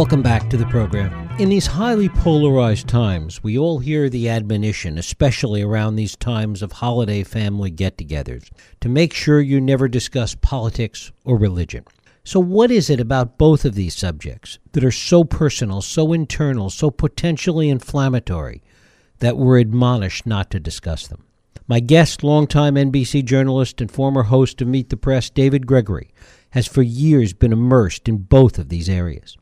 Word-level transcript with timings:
Welcome 0.00 0.22
back 0.22 0.48
to 0.48 0.56
the 0.56 0.64
program. 0.64 1.28
In 1.38 1.50
these 1.50 1.66
highly 1.66 2.08
polarized 2.08 2.88
times, 2.88 3.42
we 3.42 3.58
all 3.58 3.80
hear 3.80 4.08
the 4.08 4.30
admonition, 4.30 4.96
especially 4.96 5.60
around 5.60 5.96
these 5.96 6.16
times 6.16 6.62
of 6.62 6.72
holiday 6.72 7.22
family 7.22 7.70
get 7.70 7.98
togethers, 7.98 8.48
to 8.80 8.88
make 8.88 9.12
sure 9.12 9.42
you 9.42 9.60
never 9.60 9.88
discuss 9.88 10.34
politics 10.34 11.12
or 11.26 11.36
religion. 11.36 11.84
So, 12.24 12.40
what 12.40 12.70
is 12.70 12.88
it 12.88 12.98
about 12.98 13.36
both 13.36 13.66
of 13.66 13.74
these 13.74 13.94
subjects 13.94 14.58
that 14.72 14.84
are 14.84 14.90
so 14.90 15.22
personal, 15.22 15.82
so 15.82 16.14
internal, 16.14 16.70
so 16.70 16.90
potentially 16.90 17.68
inflammatory 17.68 18.62
that 19.18 19.36
we're 19.36 19.58
admonished 19.58 20.24
not 20.24 20.50
to 20.52 20.58
discuss 20.58 21.08
them? 21.08 21.26
My 21.68 21.78
guest, 21.78 22.24
longtime 22.24 22.76
NBC 22.76 23.22
journalist 23.22 23.82
and 23.82 23.92
former 23.92 24.22
host 24.22 24.62
of 24.62 24.68
Meet 24.68 24.88
the 24.88 24.96
Press, 24.96 25.28
David 25.28 25.66
Gregory, 25.66 26.08
has 26.52 26.66
for 26.66 26.80
years 26.80 27.34
been 27.34 27.52
immersed 27.52 28.08
in 28.08 28.16
both 28.16 28.58
of 28.58 28.70
these 28.70 28.88
areas. 28.88 29.36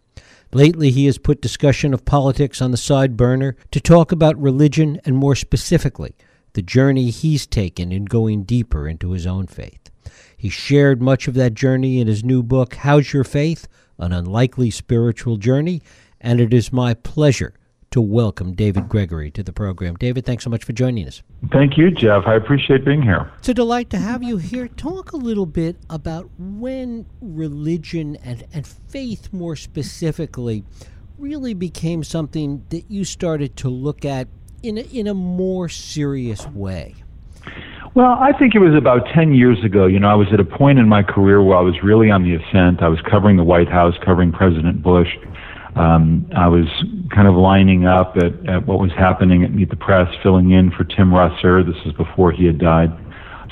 Lately, 0.53 0.91
he 0.91 1.05
has 1.07 1.19
put 1.19 1.43
discussion 1.43 1.93
of 1.93 2.07
politics 2.07 2.63
on 2.63 2.71
the 2.71 2.79
side 2.79 3.17
burner 3.17 3.55
to 3.71 3.81
talk 3.81 4.13
about 4.13 4.41
religion 4.41 4.99
and, 5.05 5.17
more 5.17 5.35
specifically, 5.35 6.15
the 6.55 6.63
journey 6.63 7.11
he's 7.11 7.47
taken 7.47 7.93
in 7.93 8.07
going 8.07 8.45
deeper 8.45 8.89
into 8.89 9.13
his 9.13 9.27
own 9.27 9.47
faith. 9.47 9.91
He 10.37 10.49
shared 10.49 11.03
much 11.03 11.29
of 11.29 11.35
that 11.35 11.53
journey 11.53 12.01
in 12.01 12.07
his 12.07 12.25
new 12.25 12.43
book, 12.43 12.77
How's 12.77 13.13
Your 13.13 13.25
Faith? 13.25 13.69
An 13.99 14.13
Unlikely 14.13 14.71
Spiritual 14.71 15.37
Journey, 15.37 15.83
and 16.21 16.41
it 16.41 16.55
is 16.55 16.73
my 16.73 16.95
pleasure 16.95 17.53
to 17.99 18.03
welcome 18.03 18.53
David 18.53 18.89
Gregory 18.89 19.29
to 19.33 19.43
the 19.43 19.53
program. 19.53 19.97
David, 19.97 20.25
thanks 20.25 20.45
so 20.45 20.51
much 20.51 20.63
for 20.63 20.73
joining 20.73 21.05
us. 21.09 21.21
Thank 21.51 21.77
you, 21.77 21.91
Jeff. 21.91 22.29
I 22.29 22.37
appreciate 22.37 22.85
being 22.85 23.03
here. 23.03 23.29
It's 23.39 23.49
a 23.49 23.55
delight 23.55 23.91
to 23.91 23.99
have 23.99 24.23
you 24.23 24.37
here. 24.37 24.69
Talk 24.69 25.11
a 25.11 25.17
little 25.17 25.47
bit 25.47 25.77
about 25.91 26.31
when 26.39 27.07
religion 27.21 28.15
and, 28.23 28.45
and 28.55 28.65
faith, 28.65 29.33
more 29.33 29.57
specifically, 29.57 30.63
really 31.19 31.55
became 31.55 32.05
something 32.05 32.65
that 32.69 32.89
you 32.89 33.05
started 33.05 33.57
to 33.57 33.69
look 33.69 34.05
at 34.05 34.29
in 34.63 34.79
a, 34.79 34.83
in 34.83 35.09
a 35.09 35.15
more 35.15 35.69
serious 35.69 36.47
way. 36.47 36.95
Well, 37.97 38.17
I 38.21 38.31
think 38.39 38.55
it 38.55 38.61
was 38.61 38.77
about 38.77 39.09
10 39.13 39.35
years 39.35 39.65
ago. 39.65 39.87
You 39.87 39.99
know, 39.99 40.09
I 40.09 40.15
was 40.15 40.29
at 40.33 40.39
a 40.39 40.45
point 40.45 40.79
in 40.79 40.89
my 40.89 41.03
career 41.03 41.43
where 41.43 41.57
I 41.57 41.63
was 41.63 41.75
really 41.83 42.13
on 42.13 42.23
the 42.23 42.37
ascent. 42.37 42.81
I 42.81 42.87
was 42.87 43.01
covering 43.11 43.37
the 43.37 43.43
White 43.43 43.69
House, 43.69 43.97
covering 44.05 44.31
President 44.31 44.85
Bush. 44.85 45.09
Um, 45.79 46.29
I 46.37 46.49
was 46.49 46.67
kind 47.15 47.29
of 47.29 47.35
lining 47.35 47.87
up 47.87 48.17
at, 48.17 48.35
at 48.49 48.67
what 48.67 48.81
was 48.81 48.91
happening 48.99 49.45
at 49.45 49.55
Meet 49.55 49.71
the 49.71 49.77
Press, 49.77 50.09
filling 50.23 50.51
in 50.51 50.71
for 50.73 50.85
Tim 50.85 51.11
Russert. 51.11 51.67
This 51.67 51.85
was 51.87 51.95
before 51.95 52.33
he 52.33 52.47
had 52.47 52.59
died. 52.59 52.91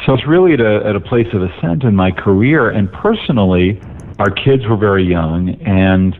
So 0.04 0.12
it's 0.14 0.26
really 0.26 0.52
at 0.52 0.60
a, 0.60 0.82
at 0.84 0.96
a 0.96 1.00
place 1.00 1.28
of 1.32 1.42
ascent 1.42 1.84
in 1.84 1.94
my 1.94 2.10
career. 2.10 2.70
And 2.70 2.92
personally, 2.92 3.80
our 4.18 4.30
kids 4.30 4.66
were 4.68 4.76
very 4.76 5.04
young, 5.04 5.50
and 5.64 6.16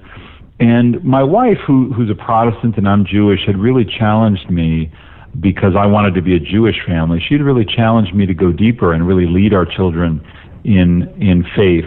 and 0.59 1.05
my 1.05 1.23
wife, 1.23 1.59
who 1.67 1.93
who's 1.93 2.11
a 2.11 2.15
Protestant 2.15 2.77
and 2.79 2.89
I'm 2.89 3.05
Jewish, 3.05 3.41
had 3.47 3.59
really 3.59 3.85
challenged 3.85 4.49
me 4.51 4.91
because 5.41 5.75
I 5.79 5.87
wanted 5.87 6.15
to 6.15 6.23
be 6.23 6.35
a 6.35 6.41
Jewish 6.41 6.77
family. 6.87 7.21
She'd 7.29 7.43
really 7.43 7.65
challenged 7.65 8.15
me 8.15 8.27
to 8.27 8.35
go 8.35 8.53
deeper 8.53 8.93
and 8.93 9.07
really 9.07 9.27
lead 9.27 9.53
our 9.53 9.67
children 9.67 10.25
in 10.65 11.09
in 11.21 11.45
faith 11.55 11.85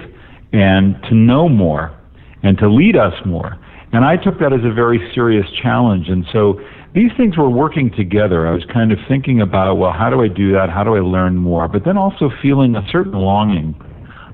and 0.54 1.02
to 1.04 1.16
know 1.16 1.50
more 1.50 1.96
and 2.44 2.58
to 2.58 2.70
lead 2.70 2.96
us 2.96 3.14
more. 3.26 3.58
And 3.92 4.06
I 4.06 4.18
took 4.18 4.40
that 4.40 4.54
as 4.54 4.62
a 4.64 4.74
very 4.74 5.00
serious 5.14 5.46
challenge. 5.62 6.10
And 6.10 6.26
so 6.32 6.60
these 6.94 7.12
things 7.18 7.38
were 7.38 7.50
working 7.50 7.92
together. 7.96 8.48
I 8.48 8.52
was 8.52 8.64
kind 8.72 8.92
of 8.92 9.00
thinking 9.08 9.42
about, 9.42 9.76
well, 9.76 9.92
how 9.92 10.10
do 10.10 10.22
I 10.22 10.28
do 10.28 10.52
that? 10.54 10.70
How 10.70 10.84
do 10.84 10.96
I 10.96 11.00
learn 11.00 11.36
more? 11.38 11.68
But 11.68 11.86
then 11.86 11.98
also 11.98 12.30
feeling 12.42 12.76
a 12.76 12.88
certain 12.92 13.14
longing 13.14 13.76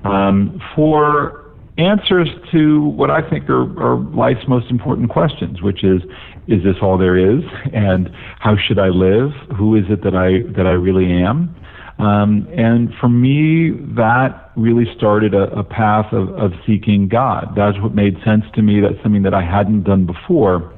um, 0.04 0.60
for 0.74 1.44
answers 1.78 2.28
to 2.52 2.84
what 2.84 3.10
I 3.10 3.28
think 3.28 3.50
are, 3.50 3.64
are 3.82 3.98
life's 4.14 4.48
most 4.48 4.70
important 4.70 5.10
questions, 5.10 5.60
which 5.60 5.84
is, 5.84 6.02
is 6.48 6.62
this 6.62 6.76
all 6.80 6.96
there 6.96 7.16
is? 7.16 7.42
And 7.72 8.08
how 8.38 8.56
should 8.56 8.78
I 8.78 8.88
live? 8.88 9.30
Who 9.56 9.76
is 9.76 9.84
it 9.90 10.02
that 10.04 10.14
I 10.14 10.50
that 10.56 10.66
I 10.66 10.72
really 10.72 11.12
am? 11.12 11.54
Um, 11.98 12.46
and 12.52 12.92
for 13.00 13.08
me, 13.08 13.70
that 13.94 14.52
really 14.54 14.84
started 14.96 15.32
a, 15.32 15.44
a 15.58 15.64
path 15.64 16.12
of, 16.12 16.28
of 16.30 16.52
seeking 16.66 17.08
God. 17.08 17.54
That's 17.56 17.78
what 17.80 17.94
made 17.94 18.16
sense 18.22 18.44
to 18.54 18.62
me. 18.62 18.80
That's 18.80 19.02
something 19.02 19.22
that 19.22 19.32
I 19.32 19.42
hadn't 19.42 19.84
done 19.84 20.04
before, 20.04 20.74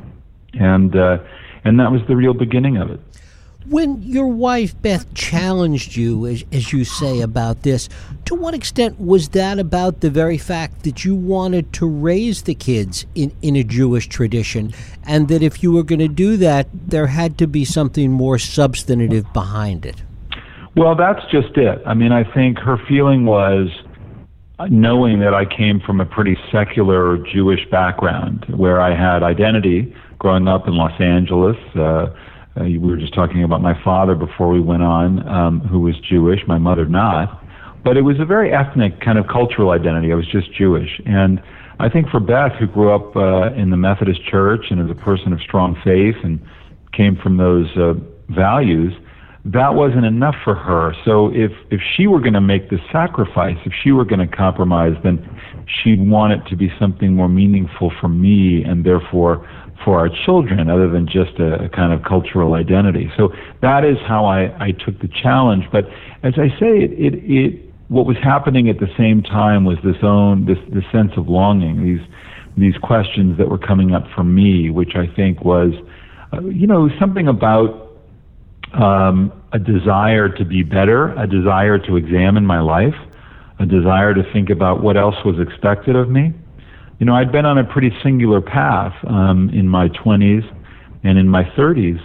and 0.54 0.94
uh, 0.94 1.18
and 1.64 1.80
that 1.80 1.90
was 1.90 2.02
the 2.06 2.14
real 2.14 2.34
beginning 2.34 2.76
of 2.76 2.90
it. 2.90 3.00
When 3.66 4.00
your 4.00 4.28
wife 4.28 4.80
Beth 4.80 5.12
challenged 5.12 5.94
you, 5.94 6.24
as, 6.26 6.42
as 6.52 6.72
you 6.72 6.84
say, 6.84 7.20
about 7.20 7.64
this, 7.64 7.88
to 8.24 8.34
what 8.34 8.54
extent 8.54 8.98
was 8.98 9.30
that 9.30 9.58
about 9.58 10.00
the 10.00 10.08
very 10.08 10.38
fact 10.38 10.84
that 10.84 11.04
you 11.04 11.14
wanted 11.14 11.72
to 11.74 11.86
raise 11.86 12.42
the 12.42 12.54
kids 12.54 13.04
in, 13.14 13.30
in 13.42 13.56
a 13.56 13.64
Jewish 13.64 14.06
tradition, 14.06 14.72
and 15.04 15.28
that 15.28 15.42
if 15.42 15.62
you 15.62 15.72
were 15.72 15.82
going 15.82 15.98
to 15.98 16.08
do 16.08 16.38
that, 16.38 16.68
there 16.72 17.08
had 17.08 17.36
to 17.38 17.46
be 17.46 17.64
something 17.64 18.10
more 18.10 18.38
substantive 18.38 19.30
behind 19.34 19.84
it? 19.84 20.02
Well, 20.78 20.94
that's 20.94 21.20
just 21.32 21.56
it. 21.56 21.82
I 21.84 21.94
mean, 21.94 22.12
I 22.12 22.22
think 22.22 22.56
her 22.60 22.78
feeling 22.88 23.26
was 23.26 23.66
knowing 24.70 25.18
that 25.18 25.34
I 25.34 25.44
came 25.44 25.80
from 25.80 26.00
a 26.00 26.06
pretty 26.06 26.36
secular 26.52 27.18
Jewish 27.34 27.68
background 27.68 28.46
where 28.56 28.80
I 28.80 28.94
had 28.94 29.24
identity 29.24 29.92
growing 30.20 30.46
up 30.46 30.68
in 30.68 30.76
Los 30.76 30.92
Angeles. 31.00 31.56
Uh, 31.74 31.80
uh, 31.80 32.06
we 32.62 32.78
were 32.78 32.96
just 32.96 33.12
talking 33.12 33.42
about 33.42 33.60
my 33.60 33.74
father 33.82 34.14
before 34.14 34.50
we 34.50 34.60
went 34.60 34.84
on, 34.84 35.28
um, 35.28 35.60
who 35.62 35.80
was 35.80 35.96
Jewish, 36.08 36.42
my 36.46 36.58
mother 36.58 36.86
not. 36.86 37.44
But 37.82 37.96
it 37.96 38.02
was 38.02 38.20
a 38.20 38.24
very 38.24 38.52
ethnic 38.52 39.00
kind 39.00 39.18
of 39.18 39.26
cultural 39.26 39.70
identity. 39.70 40.12
I 40.12 40.14
was 40.14 40.28
just 40.28 40.52
Jewish. 40.52 41.00
And 41.04 41.42
I 41.80 41.88
think 41.88 42.08
for 42.08 42.20
Beth, 42.20 42.52
who 42.52 42.68
grew 42.68 42.94
up 42.94 43.16
uh, 43.16 43.52
in 43.54 43.70
the 43.70 43.76
Methodist 43.76 44.24
Church 44.30 44.66
and 44.70 44.80
is 44.80 44.96
a 44.96 45.00
person 45.00 45.32
of 45.32 45.40
strong 45.40 45.74
faith 45.82 46.14
and 46.22 46.38
came 46.92 47.16
from 47.16 47.36
those 47.36 47.66
uh, 47.76 47.94
values, 48.28 48.92
that 49.52 49.74
wasn't 49.74 50.04
enough 50.04 50.34
for 50.44 50.54
her. 50.54 50.94
So 51.04 51.30
if 51.32 51.52
if 51.70 51.80
she 51.96 52.06
were 52.06 52.20
going 52.20 52.34
to 52.34 52.40
make 52.40 52.70
the 52.70 52.78
sacrifice, 52.92 53.56
if 53.64 53.72
she 53.82 53.92
were 53.92 54.04
going 54.04 54.26
to 54.26 54.36
compromise, 54.36 54.94
then 55.02 55.18
she'd 55.66 56.00
want 56.00 56.32
it 56.34 56.48
to 56.50 56.56
be 56.56 56.70
something 56.78 57.14
more 57.14 57.28
meaningful 57.28 57.92
for 58.00 58.08
me 58.08 58.62
and 58.64 58.84
therefore 58.84 59.48
for 59.84 59.98
our 59.98 60.10
children, 60.26 60.68
other 60.68 60.90
than 60.90 61.06
just 61.06 61.38
a, 61.38 61.64
a 61.64 61.68
kind 61.68 61.92
of 61.92 62.02
cultural 62.02 62.54
identity. 62.54 63.10
So 63.16 63.30
that 63.62 63.84
is 63.84 63.96
how 64.06 64.24
I, 64.26 64.52
I 64.62 64.72
took 64.72 65.00
the 65.00 65.08
challenge. 65.22 65.64
But 65.70 65.84
as 66.24 66.34
I 66.36 66.48
say, 66.58 66.82
it, 66.82 66.92
it, 66.92 67.14
it 67.24 67.64
what 67.88 68.04
was 68.04 68.16
happening 68.22 68.68
at 68.68 68.80
the 68.80 68.88
same 68.98 69.22
time 69.22 69.64
was 69.64 69.78
this 69.82 70.02
own 70.02 70.44
this 70.44 70.58
this 70.74 70.84
sense 70.92 71.12
of 71.16 71.28
longing, 71.28 71.84
these 71.84 72.06
these 72.58 72.76
questions 72.82 73.38
that 73.38 73.48
were 73.48 73.58
coming 73.58 73.94
up 73.94 74.04
for 74.14 74.24
me, 74.24 74.68
which 74.68 74.94
I 74.94 75.06
think 75.14 75.44
was, 75.44 75.72
uh, 76.32 76.40
you 76.42 76.66
know, 76.66 76.90
something 76.98 77.28
about 77.28 77.87
um, 78.74 79.32
a 79.52 79.58
desire 79.58 80.28
to 80.28 80.44
be 80.44 80.62
better, 80.62 81.14
a 81.18 81.26
desire 81.26 81.78
to 81.78 81.96
examine 81.96 82.44
my 82.44 82.60
life, 82.60 82.94
a 83.58 83.66
desire 83.66 84.14
to 84.14 84.22
think 84.32 84.50
about 84.50 84.82
what 84.82 84.96
else 84.96 85.16
was 85.24 85.36
expected 85.40 85.96
of 85.96 86.08
me. 86.08 86.32
You 86.98 87.06
know, 87.06 87.14
I'd 87.14 87.32
been 87.32 87.46
on 87.46 87.58
a 87.58 87.64
pretty 87.64 87.90
singular 88.02 88.40
path 88.40 88.94
um, 89.06 89.50
in 89.52 89.68
my 89.68 89.88
20s 89.88 90.42
and 91.04 91.18
in 91.18 91.28
my 91.28 91.44
30s 91.56 92.00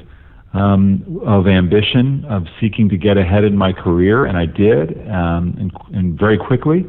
um, 0.53 1.22
of 1.25 1.47
ambition, 1.47 2.25
of 2.29 2.44
seeking 2.62 2.88
to 2.90 2.97
get 2.97 3.18
ahead 3.18 3.44
in 3.44 3.57
my 3.57 3.74
career, 3.74 4.25
and 4.25 4.38
I 4.38 4.45
did, 4.45 4.91
um, 5.09 5.56
and, 5.59 5.72
and 5.94 6.19
very 6.19 6.38
quickly. 6.38 6.85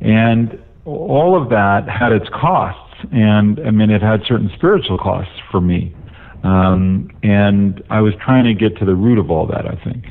And 0.00 0.58
all 0.84 1.40
of 1.40 1.48
that 1.48 1.88
had 1.88 2.12
its 2.12 2.28
costs, 2.28 2.94
and 3.12 3.58
I 3.66 3.70
mean, 3.70 3.90
it 3.90 4.02
had 4.02 4.20
certain 4.28 4.50
spiritual 4.54 4.98
costs 4.98 5.32
for 5.50 5.60
me. 5.60 5.94
Um, 6.44 7.10
and 7.22 7.82
I 7.90 8.00
was 8.00 8.14
trying 8.24 8.44
to 8.44 8.54
get 8.54 8.76
to 8.78 8.84
the 8.84 8.94
root 8.94 9.18
of 9.18 9.30
all 9.30 9.46
that, 9.46 9.66
I 9.66 9.74
think. 9.84 10.06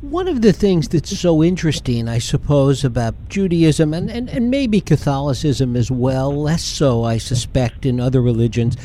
One 0.00 0.28
of 0.28 0.40
the 0.40 0.54
things 0.54 0.88
that's 0.88 1.18
so 1.18 1.42
interesting, 1.44 2.08
I 2.08 2.18
suppose, 2.18 2.84
about 2.84 3.14
Judaism 3.28 3.92
and, 3.92 4.10
and, 4.10 4.30
and 4.30 4.50
maybe 4.50 4.80
Catholicism 4.80 5.76
as 5.76 5.90
well, 5.90 6.34
less 6.34 6.62
so, 6.62 7.04
I 7.04 7.18
suspect, 7.18 7.84
in 7.84 8.00
other 8.00 8.22
religions, 8.22 8.78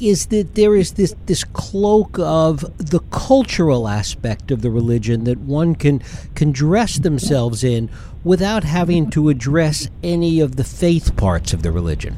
is 0.00 0.26
that 0.26 0.56
there 0.56 0.74
is 0.74 0.92
this, 0.92 1.14
this 1.26 1.44
cloak 1.44 2.18
of 2.18 2.60
the 2.78 2.98
cultural 3.10 3.88
aspect 3.88 4.50
of 4.50 4.62
the 4.62 4.70
religion 4.70 5.24
that 5.24 5.38
one 5.38 5.74
can, 5.74 6.00
can 6.34 6.52
dress 6.52 6.98
themselves 6.98 7.64
in 7.64 7.88
without 8.24 8.64
having 8.64 9.08
to 9.10 9.28
address 9.28 9.88
any 10.02 10.40
of 10.40 10.56
the 10.56 10.64
faith 10.64 11.16
parts 11.16 11.52
of 11.52 11.62
the 11.62 11.70
religion. 11.70 12.16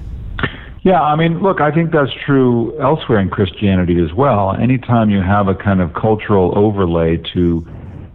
Yeah, 0.88 1.02
I 1.02 1.16
mean, 1.16 1.42
look, 1.42 1.60
I 1.60 1.70
think 1.70 1.92
that's 1.92 2.08
true 2.24 2.72
elsewhere 2.80 3.20
in 3.20 3.28
Christianity 3.28 4.02
as 4.02 4.14
well. 4.14 4.56
Anytime 4.56 5.10
you 5.10 5.20
have 5.20 5.46
a 5.46 5.54
kind 5.54 5.82
of 5.82 5.92
cultural 5.92 6.56
overlay 6.56 7.18
to 7.34 7.62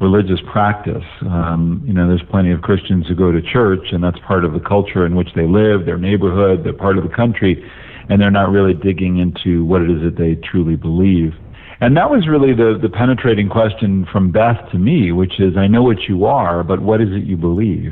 religious 0.01 0.39
practice, 0.51 1.03
um, 1.21 1.83
you 1.85 1.93
know, 1.93 2.07
there's 2.07 2.23
plenty 2.31 2.49
of 2.49 2.63
Christians 2.63 3.05
who 3.07 3.13
go 3.13 3.31
to 3.31 3.43
church, 3.43 3.91
and 3.91 4.03
that's 4.03 4.17
part 4.25 4.43
of 4.43 4.53
the 4.53 4.59
culture 4.59 5.05
in 5.05 5.15
which 5.15 5.27
they 5.35 5.45
live, 5.45 5.85
their 5.85 5.99
neighborhood, 5.99 6.63
they're 6.63 6.73
part 6.73 6.97
of 6.97 7.03
the 7.03 7.15
country, 7.15 7.63
and 8.09 8.19
they're 8.19 8.31
not 8.31 8.49
really 8.49 8.73
digging 8.73 9.19
into 9.19 9.63
what 9.65 9.83
it 9.83 9.91
is 9.91 10.01
that 10.01 10.17
they 10.17 10.33
truly 10.33 10.75
believe. 10.75 11.33
And 11.79 11.95
that 11.95 12.09
was 12.09 12.27
really 12.27 12.55
the, 12.55 12.79
the 12.81 12.89
penetrating 12.89 13.49
question 13.49 14.07
from 14.11 14.31
Beth 14.31 14.57
to 14.71 14.79
me, 14.79 15.11
which 15.11 15.39
is, 15.39 15.57
I 15.57 15.67
know 15.67 15.83
what 15.83 16.09
you 16.09 16.25
are, 16.25 16.63
but 16.63 16.81
what 16.81 17.01
is 17.01 17.09
it 17.11 17.23
you 17.23 17.37
believe? 17.37 17.91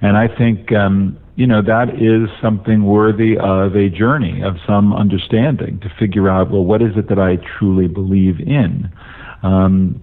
And 0.00 0.16
I 0.16 0.28
think, 0.28 0.70
um, 0.70 1.18
you 1.34 1.46
know, 1.46 1.62
that 1.62 1.88
is 2.00 2.28
something 2.42 2.84
worthy 2.84 3.38
of 3.38 3.74
a 3.74 3.88
journey 3.88 4.42
of 4.42 4.56
some 4.66 4.92
understanding 4.92 5.80
to 5.80 5.88
figure 5.98 6.28
out, 6.28 6.50
well, 6.50 6.64
what 6.64 6.82
is 6.82 6.96
it 6.96 7.08
that 7.08 7.18
I 7.18 7.38
truly 7.58 7.88
believe 7.88 8.38
in? 8.40 8.92
Um, 9.42 10.02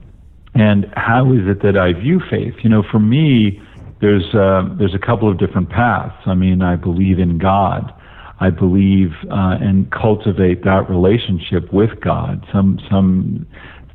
and 0.55 0.91
how 0.95 1.31
is 1.31 1.41
it 1.45 1.61
that 1.61 1.77
I 1.77 1.93
view 1.93 2.19
faith? 2.29 2.55
You 2.63 2.69
know, 2.69 2.83
for 2.91 2.99
me, 2.99 3.61
there's 4.01 4.33
uh, 4.33 4.67
there's 4.77 4.95
a 4.95 4.99
couple 4.99 5.29
of 5.29 5.37
different 5.37 5.69
paths. 5.69 6.15
I 6.25 6.33
mean, 6.33 6.61
I 6.61 6.75
believe 6.75 7.19
in 7.19 7.37
God. 7.37 7.93
I 8.39 8.49
believe 8.49 9.11
uh, 9.29 9.57
and 9.59 9.91
cultivate 9.91 10.63
that 10.63 10.89
relationship 10.89 11.71
with 11.73 11.99
God. 12.01 12.45
Some 12.51 12.79
some 12.89 13.45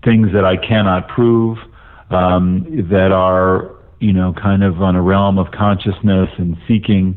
things 0.04 0.28
that 0.34 0.44
I 0.44 0.56
cannot 0.56 1.08
prove 1.08 1.58
um, 2.10 2.64
that 2.90 3.10
are 3.10 3.70
you 4.00 4.12
know 4.12 4.34
kind 4.34 4.62
of 4.62 4.82
on 4.82 4.96
a 4.96 5.02
realm 5.02 5.38
of 5.38 5.50
consciousness 5.52 6.28
and 6.36 6.56
seeking, 6.68 7.16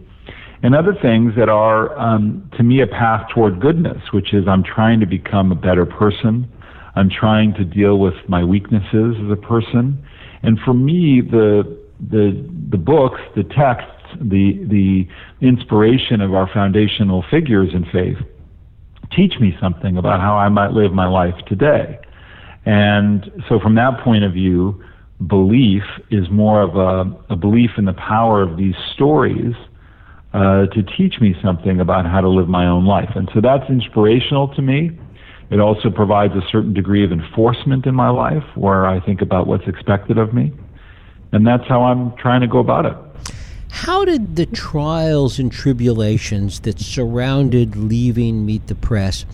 and 0.63 0.75
other 0.75 0.94
things 1.01 1.33
that 1.38 1.50
are 1.50 1.98
um, 2.00 2.50
to 2.57 2.63
me 2.63 2.81
a 2.81 2.88
path 2.88 3.27
toward 3.33 3.59
goodness, 3.62 4.01
which 4.12 4.33
is 4.33 4.48
I'm 4.48 4.63
trying 4.63 5.00
to 5.00 5.06
become 5.06 5.51
a 5.51 5.56
better 5.56 5.86
person. 5.86 6.51
I'm 6.95 7.09
trying 7.09 7.54
to 7.56 7.63
deal 7.63 8.00
with 8.00 8.15
my 8.27 8.44
weaknesses 8.44 9.15
as 9.24 9.31
a 9.31 9.36
person, 9.36 10.04
and 10.44 10.57
for 10.65 10.74
me 10.74 11.21
the 11.21 11.77
the 12.09 12.50
the 12.69 12.77
books, 12.77 13.21
the 13.36 13.44
texts, 13.44 13.92
the 14.19 14.65
the 14.68 15.07
inspiration 15.45 16.21
of 16.21 16.33
our 16.33 16.50
foundational 16.51 17.24
figures 17.30 17.69
in 17.74 17.86
faith 17.92 18.18
teach 19.15 19.39
me 19.39 19.56
something 19.62 19.98
about 19.98 20.19
how 20.19 20.36
I 20.36 20.50
might 20.50 20.71
live 20.71 20.92
my 20.92 21.07
life 21.07 21.36
today. 21.48 22.00
And 22.65 23.31
so 23.48 23.60
from 23.60 23.75
that 23.75 24.01
point 24.03 24.24
of 24.24 24.33
view, 24.33 24.83
belief 25.27 25.83
is 26.12 26.30
more 26.30 26.62
of 26.62 26.75
a, 26.75 27.33
a 27.33 27.36
belief 27.36 27.71
in 27.77 27.86
the 27.86 27.94
power 27.94 28.42
of 28.42 28.57
these 28.57 28.75
stories 28.94 29.56
uh, 30.38 30.68
to 30.68 30.84
teach 30.98 31.19
me 31.19 31.36
something 31.44 31.80
about 31.80 32.06
how 32.06 32.22
to 32.22 32.30
live 32.30 32.48
my 32.48 32.68
own 32.68 32.86
life. 32.86 33.10
And 33.16 33.30
so 33.34 33.42
that's 33.42 33.68
inspirational 33.69 34.54
to 34.56 34.62
me. 34.62 34.92
It 35.50 35.60
also 35.60 35.89
provides 35.89 36.34
a 36.36 36.45
certain 36.51 36.74
degree 36.74 37.04
of 37.04 37.12
enforcement 37.12 37.86
in 37.86 37.95
my 37.95 38.10
life 38.10 38.44
where 38.56 38.86
I 38.86 39.00
think 39.00 39.22
about 39.22 39.48
what's 39.48 39.68
expected 39.68 40.18
of 40.18 40.34
me 40.34 40.54
and 41.31 41.45
that's 41.45 41.68
how 41.68 41.84
I'm 41.84 42.16
trying 42.18 42.42
to 42.42 42.48
go 42.48 42.60
about 42.60 42.86
it. 42.86 42.95
How 43.69 44.06
did 44.06 44.36
the 44.36 44.45
trials 44.48 45.39
and 45.39 45.51
tribulations 45.51 46.62
that 46.62 46.80
surrounded 46.80 47.75
leaving 47.75 48.45
Meet 48.45 48.68
the 48.68 48.75
Press 48.75 49.25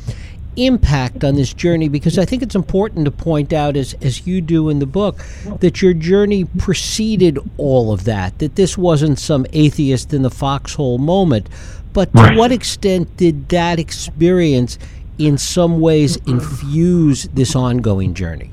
impact 0.55 1.23
on 1.23 1.35
this 1.35 1.53
journey? 1.53 1.89
Because 1.89 2.17
I 2.17 2.25
think 2.25 2.43
it's 2.43 2.55
important 2.55 3.05
to 3.05 3.11
point 3.11 3.53
out, 3.53 3.75
as, 3.75 3.93
as 4.01 4.25
you 4.27 4.41
do 4.41 4.69
in 4.69 4.79
the 4.79 4.85
book, 4.85 5.17
that 5.59 5.81
your 5.81 5.93
journey 5.93 6.45
preceded 6.45 7.39
all 7.57 7.91
of 7.91 8.03
that, 8.05 8.39
that 8.39 8.55
this 8.55 8.77
wasn't 8.77 9.19
some 9.19 9.45
atheist 9.53 10.13
in 10.13 10.21
the 10.21 10.29
foxhole 10.29 10.97
moment. 10.97 11.49
But 11.93 12.11
to 12.13 12.21
right. 12.21 12.37
what 12.37 12.51
extent 12.51 13.15
did 13.17 13.49
that 13.49 13.79
experience, 13.79 14.79
in 15.17 15.37
some 15.37 15.79
ways, 15.79 16.17
infuse 16.27 17.23
this 17.33 17.55
ongoing 17.55 18.13
journey? 18.13 18.51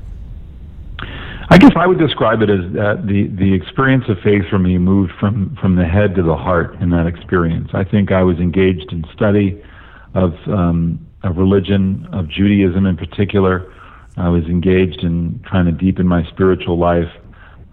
I 1.49 1.57
guess 1.57 1.71
I 1.75 1.85
would 1.85 1.99
describe 1.99 2.41
it 2.41 2.49
as 2.49 2.71
that 2.73 3.07
the 3.07 3.27
the 3.27 3.53
experience 3.53 4.05
of 4.07 4.17
faith 4.19 4.43
for 4.49 4.57
me 4.57 4.77
moved 4.77 5.11
from 5.19 5.57
from 5.59 5.75
the 5.75 5.83
head 5.85 6.15
to 6.15 6.23
the 6.23 6.35
heart 6.35 6.75
in 6.79 6.91
that 6.91 7.07
experience. 7.07 7.71
I 7.73 7.83
think 7.83 8.09
I 8.13 8.23
was 8.23 8.37
engaged 8.37 8.93
in 8.93 9.03
study 9.13 9.61
of 10.13 10.33
um, 10.47 11.05
of 11.23 11.37
religion, 11.37 12.07
of 12.11 12.29
Judaism 12.29 12.85
in 12.85 12.97
particular. 12.97 13.71
I 14.17 14.29
was 14.29 14.43
engaged 14.45 15.03
in 15.03 15.41
trying 15.47 15.65
to 15.65 15.71
deepen 15.71 16.07
my 16.07 16.23
spiritual 16.29 16.77
life 16.77 17.09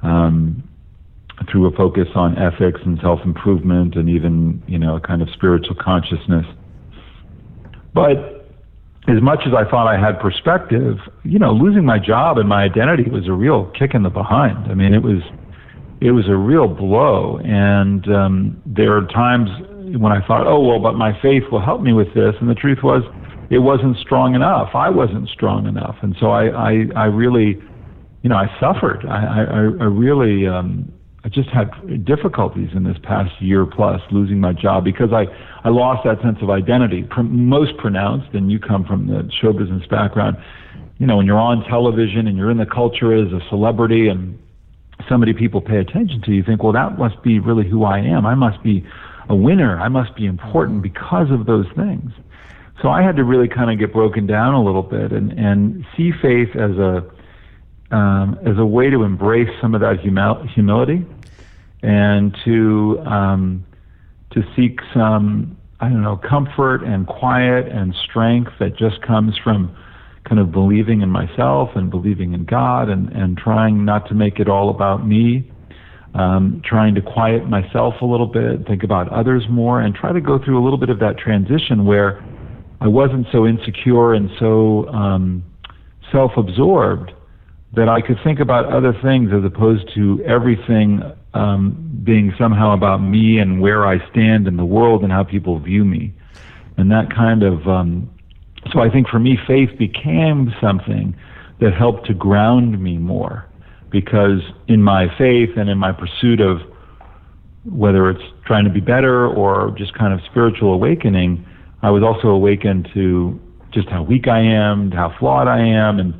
um, 0.02 0.62
through 1.50 1.66
a 1.66 1.76
focus 1.76 2.08
on 2.14 2.38
ethics 2.38 2.80
and 2.84 2.98
self 3.00 3.20
improvement, 3.24 3.96
and 3.96 4.08
even 4.08 4.62
you 4.66 4.78
know 4.78 4.96
a 4.96 5.00
kind 5.00 5.22
of 5.22 5.28
spiritual 5.30 5.76
consciousness. 5.76 6.46
But 7.94 8.38
as 9.08 9.22
much 9.22 9.40
as 9.46 9.54
I 9.54 9.68
thought 9.68 9.88
I 9.88 9.98
had 9.98 10.20
perspective, 10.20 10.98
you 11.24 11.38
know, 11.38 11.52
losing 11.52 11.84
my 11.84 11.98
job 11.98 12.36
and 12.36 12.48
my 12.48 12.62
identity 12.62 13.08
was 13.10 13.26
a 13.26 13.32
real 13.32 13.64
kick 13.78 13.94
in 13.94 14.02
the 14.02 14.10
behind. 14.10 14.70
I 14.70 14.74
mean, 14.74 14.92
it 14.92 15.02
was 15.02 15.22
it 16.00 16.12
was 16.12 16.28
a 16.28 16.36
real 16.36 16.68
blow, 16.68 17.38
and 17.42 18.06
um, 18.12 18.62
there 18.64 18.96
are 18.96 19.06
times 19.06 19.48
when 19.98 20.12
I 20.12 20.24
thought, 20.26 20.46
oh 20.46 20.60
well, 20.60 20.78
but 20.78 20.92
my 20.92 21.18
faith 21.20 21.42
will 21.50 21.60
help 21.60 21.80
me 21.80 21.92
with 21.92 22.12
this, 22.14 22.34
and 22.40 22.48
the 22.48 22.54
truth 22.54 22.78
was, 22.82 23.02
it 23.50 23.58
wasn't 23.58 23.96
strong 23.98 24.34
enough. 24.34 24.70
I 24.74 24.90
wasn't 24.90 25.28
strong 25.28 25.66
enough, 25.66 25.96
and 26.02 26.16
so 26.20 26.30
I 26.30 26.48
I, 26.48 26.86
I 26.96 27.04
really, 27.06 27.60
you 28.22 28.28
know, 28.28 28.36
I 28.36 28.48
suffered. 28.60 29.04
I 29.06 29.24
I, 29.24 29.40
I 29.52 29.88
really 29.88 30.46
um, 30.46 30.92
I 31.24 31.28
just 31.28 31.50
had 31.50 32.04
difficulties 32.04 32.70
in 32.74 32.84
this 32.84 32.96
past 33.02 33.32
year 33.42 33.66
plus 33.66 34.00
losing 34.10 34.40
my 34.40 34.52
job 34.52 34.84
because 34.84 35.12
I, 35.12 35.26
I 35.64 35.68
lost 35.68 36.04
that 36.04 36.22
sense 36.22 36.38
of 36.40 36.48
identity, 36.48 37.02
pr- 37.02 37.22
most 37.22 37.76
pronounced, 37.76 38.34
and 38.34 38.52
you 38.52 38.58
come 38.58 38.84
from 38.84 39.08
the 39.08 39.28
show 39.40 39.52
business 39.52 39.86
background. 39.88 40.36
You 40.98 41.06
know, 41.06 41.16
when 41.16 41.26
you're 41.26 41.38
on 41.38 41.64
television 41.64 42.28
and 42.28 42.38
you're 42.38 42.50
in 42.50 42.58
the 42.58 42.66
culture 42.66 43.12
as 43.12 43.32
a 43.32 43.40
celebrity 43.48 44.08
and 44.08 44.38
so 45.08 45.18
many 45.18 45.32
people 45.32 45.60
pay 45.60 45.78
attention 45.78 46.22
to 46.22 46.30
you, 46.30 46.38
you 46.38 46.44
think, 46.44 46.62
well, 46.62 46.72
that 46.72 46.98
must 46.98 47.22
be 47.22 47.40
really 47.40 47.68
who 47.68 47.84
I 47.84 47.98
am. 47.98 48.24
I 48.24 48.34
must 48.34 48.62
be 48.62 48.86
a 49.28 49.34
winner. 49.34 49.78
I 49.78 49.88
must 49.88 50.14
be 50.16 50.24
important 50.24 50.82
because 50.82 51.30
of 51.30 51.46
those 51.46 51.66
things. 51.76 52.10
So 52.82 52.90
I 52.90 53.02
had 53.02 53.16
to 53.16 53.24
really 53.24 53.48
kind 53.48 53.70
of 53.70 53.78
get 53.78 53.92
broken 53.92 54.26
down 54.26 54.54
a 54.54 54.62
little 54.62 54.82
bit 54.82 55.10
and, 55.12 55.32
and 55.32 55.84
see 55.96 56.12
faith 56.12 56.54
as 56.54 56.76
a 56.78 57.04
um, 57.90 58.38
as 58.46 58.58
a 58.58 58.66
way 58.66 58.90
to 58.90 59.02
embrace 59.02 59.48
some 59.62 59.74
of 59.74 59.80
that 59.80 59.96
humil- 59.98 60.46
humility 60.48 61.06
and 61.82 62.36
to 62.44 63.00
um, 63.00 63.64
to 64.30 64.42
seek 64.54 64.80
some 64.94 65.56
I 65.80 65.88
don't 65.88 66.02
know 66.02 66.16
comfort 66.16 66.84
and 66.84 67.06
quiet 67.06 67.66
and 67.68 67.94
strength 67.94 68.52
that 68.60 68.76
just 68.76 69.02
comes 69.02 69.36
from 69.38 69.74
kind 70.24 70.40
of 70.40 70.52
believing 70.52 71.00
in 71.00 71.08
myself 71.08 71.70
and 71.74 71.90
believing 71.90 72.32
in 72.32 72.44
God 72.44 72.88
and 72.88 73.08
and 73.10 73.36
trying 73.36 73.84
not 73.84 74.06
to 74.08 74.14
make 74.14 74.38
it 74.38 74.48
all 74.48 74.70
about 74.70 75.06
me. 75.06 75.50
Um, 76.14 76.62
trying 76.64 76.94
to 76.94 77.02
quiet 77.02 77.46
myself 77.48 78.00
a 78.00 78.04
little 78.04 78.26
bit, 78.26 78.66
think 78.66 78.82
about 78.82 79.12
others 79.12 79.44
more, 79.48 79.82
and 79.82 79.94
try 79.94 80.10
to 80.10 80.22
go 80.22 80.42
through 80.42 80.60
a 80.60 80.64
little 80.64 80.78
bit 80.78 80.88
of 80.88 80.98
that 81.00 81.18
transition 81.18 81.84
where 81.84 82.24
I 82.80 82.88
wasn't 82.88 83.26
so 83.32 83.46
insecure 83.46 84.14
and 84.14 84.30
so 84.38 84.88
um, 84.88 85.44
self-absorbed 86.12 87.12
that 87.74 87.88
I 87.88 88.00
could 88.00 88.18
think 88.24 88.40
about 88.40 88.72
other 88.72 88.94
things 89.02 89.30
as 89.32 89.44
opposed 89.44 89.92
to 89.94 90.22
everything 90.24 91.02
um, 91.34 92.00
being 92.02 92.32
somehow 92.38 92.72
about 92.72 92.98
me 92.98 93.38
and 93.38 93.60
where 93.60 93.86
I 93.86 93.98
stand 94.10 94.46
in 94.46 94.56
the 94.56 94.64
world 94.64 95.02
and 95.02 95.12
how 95.12 95.24
people 95.24 95.58
view 95.58 95.84
me. 95.84 96.14
And 96.76 96.90
that 96.90 97.14
kind 97.14 97.42
of, 97.42 97.68
um, 97.68 98.10
so 98.72 98.80
I 98.80 98.88
think 98.88 99.08
for 99.08 99.18
me, 99.18 99.38
faith 99.46 99.76
became 99.78 100.54
something 100.60 101.16
that 101.60 101.74
helped 101.74 102.06
to 102.06 102.14
ground 102.14 102.80
me 102.80 102.96
more 102.96 103.46
because 103.90 104.40
in 104.68 104.82
my 104.82 105.06
faith 105.18 105.50
and 105.56 105.68
in 105.68 105.78
my 105.78 105.92
pursuit 105.92 106.40
of 106.40 106.60
whether 107.64 108.08
it's 108.08 108.22
trying 108.46 108.64
to 108.64 108.70
be 108.70 108.80
better 108.80 109.26
or 109.26 109.74
just 109.76 109.92
kind 109.94 110.12
of 110.12 110.20
spiritual 110.30 110.72
awakening, 110.72 111.44
I 111.82 111.90
was 111.90 112.02
also 112.02 112.28
awakened 112.28 112.88
to 112.94 113.40
just 113.72 113.88
how 113.88 114.02
weak 114.02 114.26
I 114.28 114.40
am, 114.40 114.90
how 114.90 115.14
flawed 115.18 115.46
I 115.46 115.60
am, 115.60 115.98
and 115.98 116.14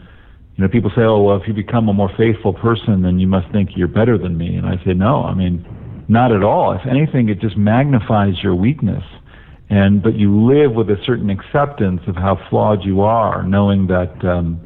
you 0.58 0.64
know, 0.64 0.68
people 0.68 0.90
say, 0.90 1.02
oh, 1.02 1.22
well, 1.22 1.36
if 1.40 1.46
you 1.46 1.54
become 1.54 1.88
a 1.88 1.92
more 1.92 2.10
faithful 2.16 2.52
person, 2.52 3.02
then 3.02 3.20
you 3.20 3.28
must 3.28 3.50
think 3.52 3.70
you're 3.76 3.86
better 3.86 4.18
than 4.18 4.36
me. 4.36 4.56
And 4.56 4.66
I 4.66 4.76
say, 4.84 4.92
no, 4.92 5.22
I 5.22 5.32
mean, 5.32 5.64
not 6.08 6.32
at 6.32 6.42
all. 6.42 6.72
If 6.72 6.84
anything, 6.84 7.28
it 7.28 7.40
just 7.40 7.56
magnifies 7.56 8.42
your 8.42 8.56
weakness. 8.56 9.04
And, 9.70 10.02
but 10.02 10.14
you 10.14 10.34
live 10.50 10.72
with 10.72 10.90
a 10.90 10.96
certain 11.04 11.30
acceptance 11.30 12.00
of 12.08 12.16
how 12.16 12.40
flawed 12.50 12.84
you 12.84 13.02
are, 13.02 13.44
knowing 13.44 13.86
that, 13.86 14.24
um, 14.24 14.60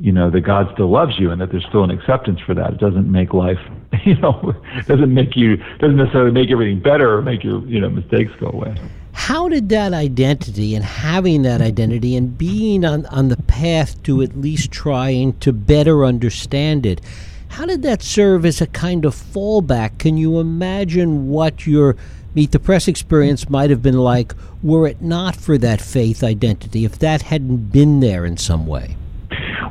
you 0.00 0.10
know, 0.10 0.30
that 0.30 0.40
God 0.40 0.66
still 0.72 0.90
loves 0.90 1.12
you 1.16 1.30
and 1.30 1.40
that 1.40 1.52
there's 1.52 1.66
still 1.68 1.84
an 1.84 1.90
acceptance 1.90 2.40
for 2.44 2.54
that. 2.54 2.72
It 2.72 2.80
doesn't 2.80 3.10
make 3.10 3.32
life, 3.32 3.60
you 4.04 4.16
know, 4.16 4.52
doesn't 4.88 5.14
make 5.14 5.36
you, 5.36 5.58
doesn't 5.78 5.96
necessarily 5.96 6.32
make 6.32 6.50
everything 6.50 6.80
better 6.80 7.14
or 7.14 7.22
make 7.22 7.44
your, 7.44 7.64
you 7.68 7.80
know, 7.80 7.90
mistakes 7.90 8.32
go 8.40 8.48
away. 8.48 8.74
How 9.14 9.48
did 9.48 9.70
that 9.70 9.94
identity 9.94 10.74
and 10.74 10.84
having 10.84 11.42
that 11.42 11.62
identity 11.62 12.16
and 12.16 12.36
being 12.36 12.84
on, 12.84 13.06
on 13.06 13.28
the 13.28 13.36
path 13.36 14.02
to 14.02 14.20
at 14.20 14.38
least 14.38 14.70
trying 14.70 15.38
to 15.38 15.52
better 15.52 16.04
understand 16.04 16.84
it, 16.84 17.00
how 17.48 17.64
did 17.64 17.82
that 17.82 18.02
serve 18.02 18.44
as 18.44 18.60
a 18.60 18.66
kind 18.66 19.04
of 19.04 19.14
fallback? 19.14 19.98
Can 19.98 20.18
you 20.18 20.40
imagine 20.40 21.28
what 21.28 21.66
your 21.66 21.96
Meet 22.34 22.50
the 22.50 22.58
Press 22.58 22.88
experience 22.88 23.48
might 23.48 23.70
have 23.70 23.80
been 23.80 23.96
like 23.96 24.34
were 24.60 24.88
it 24.88 25.00
not 25.00 25.36
for 25.36 25.56
that 25.58 25.80
faith 25.80 26.24
identity, 26.24 26.84
if 26.84 26.98
that 26.98 27.22
hadn't 27.22 27.70
been 27.70 28.00
there 28.00 28.24
in 28.24 28.36
some 28.36 28.66
way? 28.66 28.96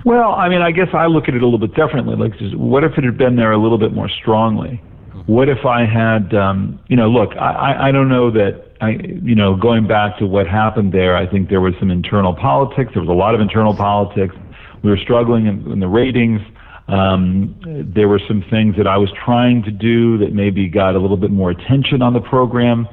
Well, 0.06 0.32
I 0.32 0.48
mean, 0.48 0.62
I 0.62 0.72
guess 0.72 0.88
I 0.94 1.08
look 1.08 1.28
at 1.28 1.36
it 1.36 1.42
a 1.42 1.46
little 1.46 1.60
bit 1.60 1.76
differently. 1.76 2.16
Like, 2.16 2.34
what 2.54 2.86
if 2.86 2.98
it 2.98 3.04
had 3.04 3.18
been 3.18 3.36
there 3.36 3.52
a 3.52 3.58
little 3.58 3.78
bit 3.78 3.94
more 3.94 4.08
strongly? 4.10 4.82
What 5.26 5.50
if 5.50 5.66
I 5.66 5.86
had, 5.86 6.34
um, 6.34 6.80
you 6.88 6.96
know, 6.96 7.10
look, 7.10 7.36
I, 7.38 7.90
I 7.90 7.92
don't 7.92 8.10
know 8.10 8.32
that 8.32 8.73
I, 8.84 8.98
you 9.24 9.34
know, 9.34 9.56
going 9.56 9.88
back 9.88 10.18
to 10.18 10.28
what 10.28 10.46
happened 10.46 10.92
there, 10.92 11.16
I 11.16 11.26
think 11.26 11.50
there 11.50 11.62
was 11.62 11.74
some 11.80 11.90
internal 11.90 12.36
politics. 12.36 12.92
There 12.94 13.02
was 13.02 13.10
a 13.10 13.14
lot 13.14 13.34
of 13.34 13.40
internal 13.40 13.74
politics. 13.74 14.36
We 14.84 14.90
were 14.90 14.98
struggling 14.98 15.46
in, 15.48 15.72
in 15.72 15.80
the 15.80 15.88
ratings. 15.88 16.42
Um, 16.90 17.56
there 17.96 18.10
were 18.10 18.20
some 18.28 18.44
things 18.50 18.76
that 18.76 18.86
I 18.86 18.98
was 18.98 19.10
trying 19.24 19.64
to 19.64 19.72
do 19.72 20.18
that 20.18 20.34
maybe 20.34 20.68
got 20.68 20.96
a 20.96 21.00
little 21.00 21.16
bit 21.16 21.32
more 21.32 21.52
attention 21.52 22.02
on 22.02 22.12
the 22.12 22.20
program. 22.20 22.86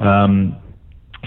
Um, 0.00 0.54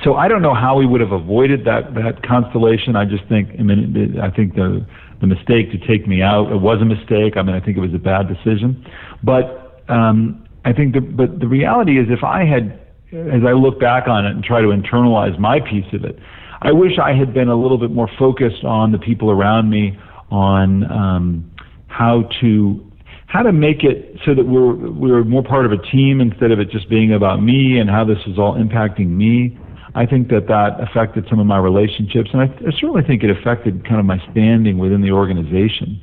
so 0.04 0.13
I 0.13 0.28
don't 0.28 0.44
know 0.44 0.54
how 0.54 0.78
we 0.78 0.86
would 0.86 1.01
have 1.01 1.12
avoided 1.12 1.66
that 1.66 1.96
that 1.96 2.22
constellation. 2.24 2.96
I 2.96 3.06
just 3.06 3.28
think 3.28 3.50
I 3.60 3.63
mean 3.63 4.20
I 4.22 4.30
think 4.30 4.54
the 4.56 4.86
the 5.20 5.28
mistake 5.28 5.72
to 5.72 5.80
take 5.86 6.08
me 6.08 6.22
out 6.22 6.51
it 6.51 6.62
was 6.62 6.80
a 6.82 6.86
mistake. 6.86 7.38
I 7.38 7.42
mean 7.42 7.56
I 7.56 7.60
think 7.60 7.75
it 7.75 7.82
was 7.82 7.94
a 7.94 8.00
bad 8.00 8.28
decision, 8.28 8.86
but 9.24 9.84
um, 9.90 10.48
I 10.63 10.74
think 10.74 10.94
the 10.94 11.01
but 11.01 11.40
the 11.40 11.48
reality 11.48 12.00
is 12.00 12.08
if 12.10 12.24
I 12.24 12.46
had 12.46 12.81
as 13.12 13.44
I 13.46 13.53
look 13.53 13.80
back 13.80 14.08
on 14.08 14.25
it 14.25 14.32
and 14.32 14.44
try 14.44 14.62
to 14.62 14.68
internalize 14.68 15.38
my 15.38 15.60
piece 15.60 15.91
of 15.94 16.06
it, 16.06 16.18
I 16.62 16.72
wish 16.72 17.00
I 17.00 17.13
had 17.13 17.34
been 17.34 17.50
a 17.50 17.56
little 17.56 17.77
bit 17.77 17.91
more 17.91 18.10
focused 18.20 18.63
on 18.63 18.91
the 18.91 19.00
people 19.00 19.32
around 19.32 19.70
me 19.70 19.98
on 20.30 20.89
um, 20.91 21.51
how 21.88 22.30
to 22.39 22.91
how 23.27 23.41
to 23.41 23.51
make 23.51 23.84
it 23.84 24.20
so 24.25 24.36
that 24.36 24.46
we're 24.46 24.75
we're 24.91 25.24
more 25.24 25.44
part 25.44 25.65
of 25.65 25.72
a 25.72 25.77
team 25.77 26.22
instead 26.22 26.51
of 26.51 26.60
it 26.60 26.70
just 26.70 26.89
being 26.89 27.13
about 27.13 27.41
me 27.41 27.80
and 27.80 27.89
how 27.89 28.03
this 28.03 28.20
is 28.27 28.38
all 28.38 28.56
impacting 28.56 29.08
me. 29.08 29.58
I 29.94 30.06
think 30.06 30.30
that 30.30 30.48
that 30.48 30.80
affected 30.80 31.27
some 31.30 31.39
of 31.39 31.46
my 31.46 31.58
relationships, 31.58 32.30
and 32.32 32.41
I, 32.41 32.46
I 32.46 32.72
certainly 32.80 33.03
think 33.03 33.24
it 33.24 33.30
affected 33.30 33.84
kind 33.86 34.00
of 34.00 34.06
my 34.06 34.20
standing 34.32 34.77
within 34.77 35.01
the 35.01 35.12
organization. 35.12 36.01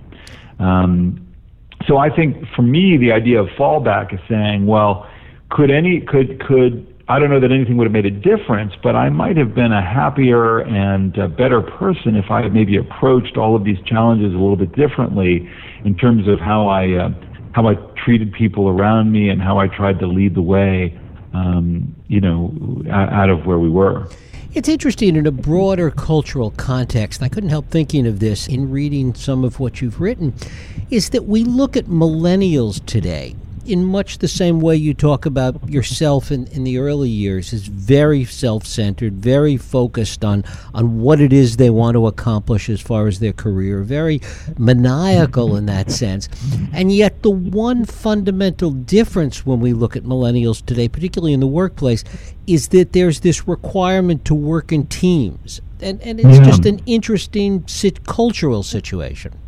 Um, 0.58 1.26
so 1.86 1.96
I 1.96 2.14
think 2.14 2.44
for 2.54 2.62
me, 2.62 2.98
the 2.98 3.12
idea 3.12 3.40
of 3.40 3.48
fallback 3.58 4.12
is 4.12 4.20
saying, 4.28 4.66
well, 4.66 5.08
could 5.50 5.70
any 5.70 6.00
could 6.00 6.40
could 6.44 6.86
I 7.10 7.18
don't 7.18 7.30
know 7.30 7.40
that 7.40 7.50
anything 7.50 7.78
would 7.78 7.86
have 7.86 7.92
made 7.92 8.04
a 8.04 8.10
difference, 8.10 8.74
but 8.82 8.94
I 8.94 9.08
might 9.08 9.38
have 9.38 9.54
been 9.54 9.72
a 9.72 9.82
happier 9.82 10.60
and 10.60 11.16
a 11.16 11.26
better 11.26 11.62
person 11.62 12.16
if 12.16 12.30
I 12.30 12.42
had 12.42 12.52
maybe 12.52 12.76
approached 12.76 13.38
all 13.38 13.56
of 13.56 13.64
these 13.64 13.78
challenges 13.86 14.34
a 14.34 14.36
little 14.36 14.56
bit 14.56 14.72
differently 14.74 15.48
in 15.84 15.96
terms 15.96 16.28
of 16.28 16.38
how 16.38 16.68
I 16.68 16.92
uh, 16.92 17.08
how 17.52 17.66
I 17.66 17.74
treated 18.04 18.32
people 18.34 18.68
around 18.68 19.10
me 19.10 19.30
and 19.30 19.40
how 19.40 19.58
I 19.58 19.68
tried 19.68 19.98
to 20.00 20.06
lead 20.06 20.34
the 20.34 20.42
way 20.42 20.98
um, 21.34 21.94
you 22.08 22.20
know, 22.20 22.52
out 22.90 23.30
of 23.30 23.46
where 23.46 23.58
we 23.58 23.68
were. 23.68 24.08
It's 24.54 24.68
interesting 24.68 25.16
in 25.16 25.26
a 25.26 25.30
broader 25.30 25.90
cultural 25.90 26.50
context. 26.52 27.22
I 27.22 27.28
couldn't 27.28 27.50
help 27.50 27.68
thinking 27.68 28.06
of 28.06 28.18
this 28.18 28.46
in 28.48 28.70
reading 28.70 29.14
some 29.14 29.44
of 29.44 29.60
what 29.60 29.80
you've 29.80 30.00
written. 30.00 30.34
Is 30.90 31.10
that 31.10 31.26
we 31.26 31.44
look 31.44 31.76
at 31.76 31.84
millennials 31.84 32.84
today 32.86 33.36
in 33.68 33.84
much 33.84 34.18
the 34.18 34.28
same 34.28 34.60
way 34.60 34.74
you 34.74 34.94
talk 34.94 35.26
about 35.26 35.68
yourself 35.68 36.32
in, 36.32 36.46
in 36.48 36.64
the 36.64 36.78
early 36.78 37.10
years 37.10 37.52
is 37.52 37.66
very 37.66 38.24
self-centered 38.24 39.14
very 39.14 39.56
focused 39.56 40.24
on 40.24 40.42
on 40.72 41.00
what 41.00 41.20
it 41.20 41.32
is 41.32 41.56
they 41.56 41.68
want 41.70 41.94
to 41.94 42.06
accomplish 42.06 42.70
as 42.70 42.80
far 42.80 43.06
as 43.06 43.20
their 43.20 43.32
career 43.32 43.82
very 43.82 44.20
maniacal 44.56 45.56
in 45.56 45.66
that 45.66 45.90
sense. 45.90 46.28
And 46.72 46.90
yet 46.90 47.22
the 47.22 47.30
one 47.30 47.84
fundamental 47.84 48.70
difference 48.70 49.44
when 49.44 49.60
we 49.60 49.72
look 49.72 49.96
at 49.96 50.04
millennials 50.04 50.64
today 50.64 50.88
particularly 50.88 51.34
in 51.34 51.40
the 51.40 51.46
workplace 51.46 52.04
is 52.46 52.68
that 52.68 52.92
there's 52.94 53.20
this 53.20 53.46
requirement 53.46 54.24
to 54.24 54.34
work 54.34 54.72
in 54.72 54.86
teams. 54.86 55.60
And, 55.80 56.00
and 56.02 56.18
it's 56.18 56.38
yeah. 56.38 56.44
just 56.44 56.64
an 56.66 56.80
interesting 56.86 57.64
sit- 57.68 58.04
cultural 58.06 58.62
situation 58.62 59.38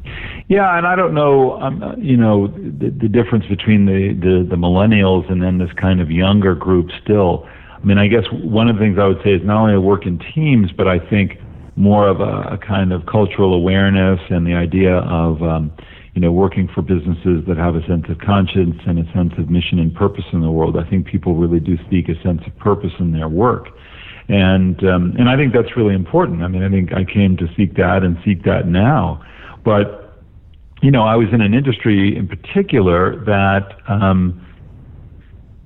yeah, 0.50 0.76
and 0.76 0.84
I 0.84 0.96
don't 0.96 1.14
know, 1.14 1.60
um, 1.60 1.94
you 1.96 2.16
know, 2.16 2.48
the, 2.48 2.90
the 2.90 3.08
difference 3.08 3.46
between 3.46 3.86
the, 3.86 4.18
the 4.20 4.44
the 4.50 4.56
millennials 4.56 5.30
and 5.30 5.40
then 5.40 5.58
this 5.58 5.70
kind 5.80 6.00
of 6.00 6.10
younger 6.10 6.56
group. 6.56 6.90
Still, 7.04 7.46
I 7.80 7.84
mean, 7.84 7.98
I 7.98 8.08
guess 8.08 8.24
one 8.32 8.68
of 8.68 8.74
the 8.74 8.80
things 8.80 8.98
I 8.98 9.06
would 9.06 9.22
say 9.22 9.30
is 9.30 9.42
not 9.44 9.62
only 9.62 9.78
work 9.78 10.06
in 10.06 10.18
teams, 10.34 10.72
but 10.76 10.88
I 10.88 10.98
think 10.98 11.38
more 11.76 12.08
of 12.08 12.18
a, 12.18 12.54
a 12.54 12.58
kind 12.58 12.92
of 12.92 13.06
cultural 13.06 13.54
awareness 13.54 14.18
and 14.28 14.44
the 14.44 14.54
idea 14.54 14.96
of, 15.06 15.40
um, 15.40 15.70
you 16.14 16.20
know, 16.20 16.32
working 16.32 16.68
for 16.74 16.82
businesses 16.82 17.46
that 17.46 17.56
have 17.56 17.76
a 17.76 17.86
sense 17.86 18.06
of 18.08 18.18
conscience 18.18 18.74
and 18.88 18.98
a 18.98 19.06
sense 19.12 19.32
of 19.38 19.50
mission 19.50 19.78
and 19.78 19.94
purpose 19.94 20.24
in 20.32 20.40
the 20.40 20.50
world. 20.50 20.76
I 20.76 20.90
think 20.90 21.06
people 21.06 21.36
really 21.36 21.60
do 21.60 21.78
seek 21.88 22.08
a 22.08 22.20
sense 22.24 22.42
of 22.44 22.58
purpose 22.58 22.92
in 22.98 23.12
their 23.12 23.28
work. 23.28 23.68
And 24.28 24.82
um, 24.84 25.14
and 25.16 25.30
I 25.30 25.36
think 25.36 25.52
that's 25.54 25.76
really 25.76 25.94
important. 25.94 26.42
I 26.42 26.48
mean, 26.48 26.64
I 26.64 26.68
think 26.68 26.92
I 26.92 27.04
came 27.04 27.36
to 27.36 27.46
seek 27.56 27.76
that 27.76 28.02
and 28.02 28.18
seek 28.24 28.42
that 28.44 28.66
now. 28.66 29.22
But 29.64 29.99
you 30.82 30.90
know, 30.90 31.02
I 31.02 31.16
was 31.16 31.28
in 31.32 31.40
an 31.40 31.54
industry 31.54 32.16
in 32.16 32.26
particular 32.26 33.22
that, 33.24 33.76
um, 33.88 34.46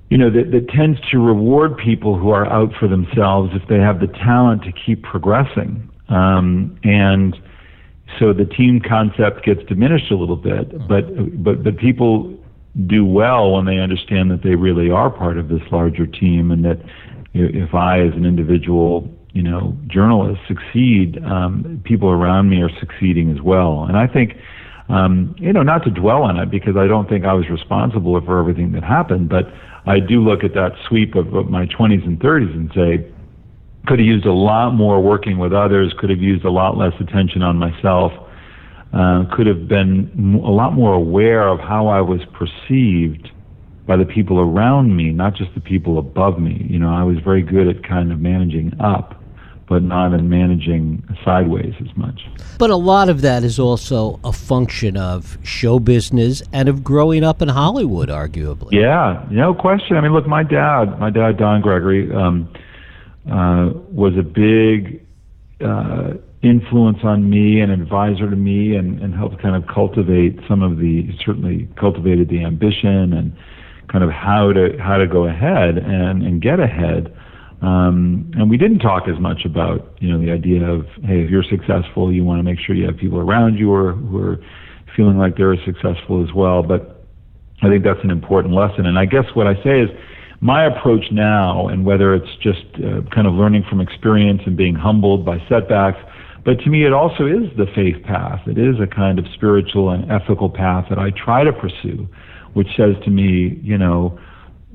you 0.09 0.17
know, 0.17 0.29
that, 0.29 0.51
that 0.51 0.69
tends 0.69 0.99
to 1.11 1.19
reward 1.19 1.77
people 1.77 2.17
who 2.17 2.29
are 2.29 2.45
out 2.47 2.71
for 2.79 2.87
themselves 2.87 3.51
if 3.53 3.67
they 3.67 3.79
have 3.79 3.99
the 3.99 4.07
talent 4.07 4.63
to 4.63 4.71
keep 4.71 5.03
progressing. 5.03 5.89
Um, 6.09 6.77
and 6.83 7.35
so 8.19 8.33
the 8.33 8.45
team 8.45 8.81
concept 8.87 9.43
gets 9.45 9.63
diminished 9.67 10.11
a 10.11 10.15
little 10.15 10.35
bit, 10.35 10.69
mm-hmm. 10.69 10.87
but 10.87 11.43
but 11.43 11.63
but 11.63 11.77
people 11.77 12.37
do 12.87 13.05
well 13.05 13.51
when 13.53 13.65
they 13.65 13.79
understand 13.79 14.29
that 14.31 14.43
they 14.43 14.55
really 14.55 14.91
are 14.91 15.09
part 15.09 15.37
of 15.37 15.47
this 15.47 15.61
larger 15.71 16.05
team, 16.05 16.51
and 16.51 16.63
that 16.65 16.79
if 17.33 17.73
I, 17.73 18.01
as 18.01 18.13
an 18.13 18.25
individual, 18.25 19.09
you 19.33 19.41
know, 19.41 19.75
journalist, 19.87 20.41
succeed, 20.47 21.21
um, 21.25 21.81
people 21.83 22.09
around 22.09 22.49
me 22.49 22.61
are 22.61 22.69
succeeding 22.79 23.31
as 23.31 23.41
well. 23.41 23.83
And 23.83 23.97
I 23.97 24.07
think 24.07 24.37
um, 24.89 25.35
you 25.37 25.51
know, 25.51 25.63
not 25.63 25.83
to 25.83 25.89
dwell 25.89 26.23
on 26.23 26.37
it 26.37 26.51
because 26.51 26.77
I 26.77 26.87
don't 26.87 27.09
think 27.09 27.25
I 27.25 27.33
was 27.33 27.49
responsible 27.49 28.19
for 28.21 28.39
everything 28.39 28.71
that 28.73 28.83
happened, 28.83 29.29
but 29.29 29.45
I 29.87 29.99
do 29.99 30.21
look 30.21 30.43
at 30.43 30.53
that 30.53 30.73
sweep 30.87 31.15
of, 31.15 31.33
of 31.33 31.49
my 31.49 31.65
20s 31.65 32.05
and 32.05 32.19
30s 32.19 32.53
and 32.53 32.71
say, 32.75 33.11
could 33.87 33.99
have 33.99 34.05
used 34.05 34.25
a 34.25 34.33
lot 34.33 34.71
more 34.71 35.01
working 35.01 35.37
with 35.37 35.53
others, 35.53 35.93
could 35.97 36.09
have 36.09 36.19
used 36.19 36.45
a 36.45 36.51
lot 36.51 36.77
less 36.77 36.93
attention 36.99 37.41
on 37.41 37.57
myself, 37.57 38.11
uh, 38.93 39.25
could 39.35 39.47
have 39.47 39.67
been 39.67 40.39
a 40.43 40.51
lot 40.51 40.73
more 40.73 40.93
aware 40.93 41.47
of 41.47 41.59
how 41.59 41.87
I 41.87 42.01
was 42.01 42.21
perceived 42.33 43.29
by 43.87 43.97
the 43.97 44.05
people 44.05 44.39
around 44.39 44.95
me, 44.95 45.11
not 45.11 45.35
just 45.35 45.53
the 45.53 45.61
people 45.61 45.99
above 45.99 46.39
me. 46.39 46.65
You 46.67 46.79
know, 46.79 46.89
I 46.89 47.03
was 47.03 47.17
very 47.23 47.43
good 47.43 47.67
at 47.67 47.83
kind 47.87 48.11
of 48.11 48.19
managing 48.19 48.73
up 48.79 49.21
but 49.67 49.81
not 49.81 50.13
in 50.13 50.29
managing 50.29 51.03
sideways 51.23 51.73
as 51.81 51.95
much. 51.97 52.21
But 52.59 52.69
a 52.69 52.75
lot 52.75 53.09
of 53.09 53.21
that 53.21 53.43
is 53.43 53.57
also 53.57 54.19
a 54.23 54.31
function 54.31 54.95
of 54.95 55.37
show 55.43 55.79
business 55.79 56.43
and 56.53 56.69
of 56.69 56.83
growing 56.83 57.23
up 57.23 57.41
in 57.41 57.49
Hollywood, 57.49 58.09
arguably. 58.09 58.71
Yeah, 58.71 59.25
no 59.31 59.53
question. 59.53 59.97
I 59.97 60.01
mean, 60.01 60.13
look, 60.13 60.27
my 60.27 60.43
dad, 60.43 60.99
my 60.99 61.09
dad, 61.09 61.37
Don 61.37 61.61
Gregory, 61.61 62.13
um, 62.13 62.47
uh, 63.29 63.71
was 63.89 64.13
a 64.17 64.23
big 64.23 65.03
uh, 65.61 66.13
influence 66.43 66.99
on 67.03 67.27
me, 67.27 67.59
an 67.59 67.71
advisor 67.71 68.29
to 68.29 68.35
me, 68.35 68.75
and, 68.75 69.01
and 69.01 69.15
helped 69.15 69.41
kind 69.41 69.55
of 69.55 69.67
cultivate 69.67 70.39
some 70.47 70.61
of 70.61 70.77
the, 70.77 71.09
certainly 71.25 71.67
cultivated 71.75 72.29
the 72.29 72.43
ambition 72.43 73.13
and 73.13 73.35
kind 73.87 74.03
of 74.03 74.11
how 74.11 74.51
to 74.51 74.77
how 74.79 74.97
to 74.97 75.07
go 75.07 75.25
ahead 75.25 75.77
and, 75.77 76.21
and 76.21 76.41
get 76.41 76.59
ahead. 76.59 77.15
Um, 77.61 78.31
and 78.35 78.49
we 78.49 78.57
didn't 78.57 78.79
talk 78.79 79.03
as 79.07 79.19
much 79.19 79.45
about, 79.45 79.95
you 79.99 80.11
know, 80.11 80.19
the 80.23 80.31
idea 80.31 80.63
of, 80.63 80.85
hey, 81.03 81.21
if 81.21 81.29
you're 81.29 81.43
successful, 81.43 82.11
you 82.11 82.23
want 82.23 82.39
to 82.39 82.43
make 82.43 82.59
sure 82.59 82.75
you 82.75 82.85
have 82.85 82.97
people 82.97 83.19
around 83.19 83.55
you 83.55 83.67
who 83.67 83.73
are, 83.73 83.93
who 83.93 84.17
are 84.19 84.37
feeling 84.95 85.17
like 85.17 85.37
they're 85.37 85.55
successful 85.65 86.23
as 86.23 86.33
well. 86.33 86.61
But 86.63 87.05
I 87.63 87.69
think 87.69 87.83
that's 87.83 88.03
an 88.03 88.11
important 88.11 88.53
lesson. 88.53 88.85
And 88.85 88.99
I 88.99 89.05
guess 89.05 89.25
what 89.33 89.47
I 89.47 89.55
say 89.63 89.81
is 89.81 89.89
my 90.41 90.65
approach 90.65 91.05
now, 91.11 91.67
and 91.67 91.85
whether 91.85 92.13
it's 92.13 92.35
just 92.41 92.65
uh, 92.75 93.01
kind 93.13 93.25
of 93.25 93.33
learning 93.33 93.63
from 93.69 93.79
experience 93.79 94.41
and 94.45 94.55
being 94.57 94.75
humbled 94.75 95.25
by 95.25 95.37
setbacks, 95.49 95.97
but 96.43 96.59
to 96.59 96.69
me, 96.69 96.85
it 96.85 96.93
also 96.93 97.25
is 97.25 97.49
the 97.57 97.65
faith 97.73 98.03
path. 98.03 98.41
It 98.45 98.59
is 98.59 98.75
a 98.79 98.85
kind 98.85 99.17
of 99.17 99.25
spiritual 99.33 99.89
and 99.89 100.09
ethical 100.11 100.47
path 100.49 100.85
that 100.89 100.99
I 100.99 101.09
try 101.09 101.43
to 101.43 101.51
pursue, 101.51 102.07
which 102.53 102.67
says 102.77 102.93
to 103.03 103.09
me, 103.09 103.59
you 103.63 103.79
know, 103.79 104.19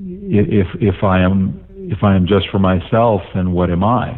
if 0.03 0.67
if 0.81 1.05
I 1.05 1.21
am 1.21 1.65
if 1.91 2.05
I 2.05 2.15
am 2.15 2.27
just 2.27 2.49
for 2.51 2.61
myself, 2.61 3.21
then 3.35 3.51
what 3.51 3.69
am 3.69 3.83
I? 3.83 4.17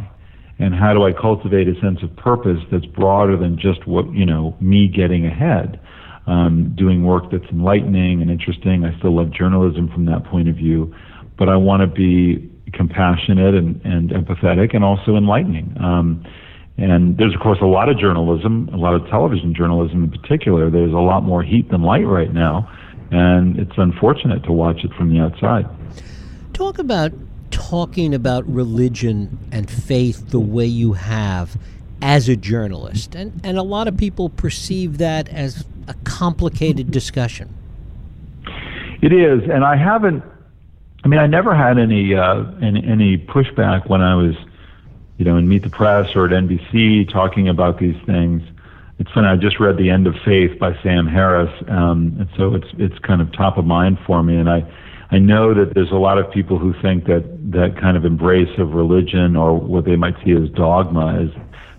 And 0.59 0.75
how 0.75 0.93
do 0.93 1.05
I 1.05 1.13
cultivate 1.13 1.67
a 1.69 1.75
sense 1.81 2.03
of 2.03 2.15
purpose 2.17 2.59
that's 2.71 2.85
broader 2.85 3.37
than 3.37 3.59
just 3.59 3.87
what, 3.87 4.13
you 4.13 4.27
know, 4.27 4.55
me 4.61 4.89
getting 4.89 5.27
ahead? 5.27 5.81
Um, 6.27 6.75
doing 6.77 7.05
work 7.05 7.33
that's 7.33 7.51
enlightening 7.51 8.21
and 8.21 8.31
interesting. 8.31 8.85
I 8.85 8.97
still 8.99 9.17
love 9.17 9.33
journalism 9.33 9.89
from 9.89 10.05
that 10.07 10.25
point 10.25 10.49
of 10.49 10.55
view, 10.55 10.95
but 11.37 11.49
I 11.49 11.57
want 11.57 11.81
to 11.81 11.89
be 11.89 12.49
compassionate 12.73 13.55
and, 13.55 13.81
and 13.85 14.11
empathetic 14.11 14.75
and 14.75 14.85
also 14.85 15.17
enlightening. 15.17 15.75
Um, 15.81 16.25
and 16.77 17.17
there's, 17.17 17.35
of 17.35 17.41
course, 17.41 17.59
a 17.61 17.67
lot 17.67 17.89
of 17.89 17.99
journalism, 17.99 18.69
a 18.73 18.77
lot 18.77 18.95
of 18.95 19.09
television 19.09 19.55
journalism 19.55 20.05
in 20.05 20.11
particular. 20.11 20.71
There's 20.71 20.93
a 20.93 20.97
lot 20.97 21.23
more 21.23 21.43
heat 21.43 21.71
than 21.71 21.83
light 21.83 22.07
right 22.07 22.33
now, 22.33 22.71
and 23.11 23.59
it's 23.59 23.77
unfortunate 23.79 24.45
to 24.45 24.53
watch 24.53 24.85
it 24.85 24.93
from 24.93 25.11
the 25.11 25.21
outside. 25.21 25.67
Talk 26.55 26.79
about 26.79 27.13
talking 27.53 28.15
about 28.15 28.45
religion 28.53 29.39
and 29.53 29.71
faith 29.71 30.31
the 30.31 30.41
way 30.41 30.67
you 30.67 30.95
have 30.95 31.57
as 32.01 32.29
a 32.29 32.35
journalist. 32.35 33.15
And, 33.15 33.41
and 33.45 33.57
a 33.57 33.63
lot 33.63 33.87
of 33.87 33.97
people 33.97 34.29
perceive 34.29 34.99
that 34.99 35.29
as 35.29 35.65
a 35.87 35.95
complicated 36.03 36.91
discussion. 36.91 37.55
It 39.01 39.13
is. 39.13 39.49
And 39.49 39.65
I 39.65 39.77
haven't, 39.77 40.25
I 41.05 41.09
mean, 41.09 41.21
I 41.21 41.27
never 41.27 41.55
had 41.55 41.79
any, 41.79 42.15
uh, 42.15 42.45
any, 42.61 42.85
any 42.85 43.19
pushback 43.19 43.89
when 43.89 44.01
I 44.01 44.17
was, 44.17 44.35
you 45.19 45.25
know, 45.25 45.37
in 45.37 45.49
Meet 45.49 45.63
the 45.63 45.71
Press 45.71 46.15
or 46.17 46.27
at 46.27 46.33
NBC 46.33 47.11
talking 47.13 47.49
about 47.49 47.79
these 47.79 47.97
things. 48.05 48.43
it's 48.99 49.11
funny. 49.13 49.29
I 49.29 49.37
just 49.37 49.61
read 49.61 49.77
The 49.77 49.91
End 49.91 50.07
of 50.07 50.15
Faith 50.25 50.59
by 50.59 50.81
Sam 50.83 51.07
Harris, 51.07 51.53
um, 51.69 52.17
and 52.19 52.29
so 52.37 52.55
it's 52.55 52.69
it's 52.79 52.99
kind 53.01 53.21
of 53.21 53.33
top 53.33 53.59
of 53.59 53.65
mind 53.65 53.99
for 54.07 54.23
me. 54.23 54.37
And 54.37 54.49
I 54.49 54.65
I 55.13 55.19
know 55.19 55.53
that 55.53 55.75
there's 55.75 55.91
a 55.93 55.97
lot 55.97 56.17
of 56.17 56.31
people 56.33 56.59
who 56.59 56.73
think 56.81 57.05
that 57.05 57.23
that 57.53 57.79
kind 57.79 57.99
of 57.99 58.07
embrace 58.07 58.49
of 58.59 58.73
religion 58.73 59.37
or 59.37 59.59
what 59.59 59.85
they 59.85 59.95
might 59.95 60.15
see 60.25 60.33
as 60.33 60.49
dogma 60.57 61.25
is 61.25 61.31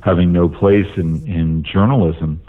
having 0.02 0.32
no 0.32 0.48
place 0.48 0.86
in 0.98 1.26
in 1.28 1.64
journalism 1.64 2.40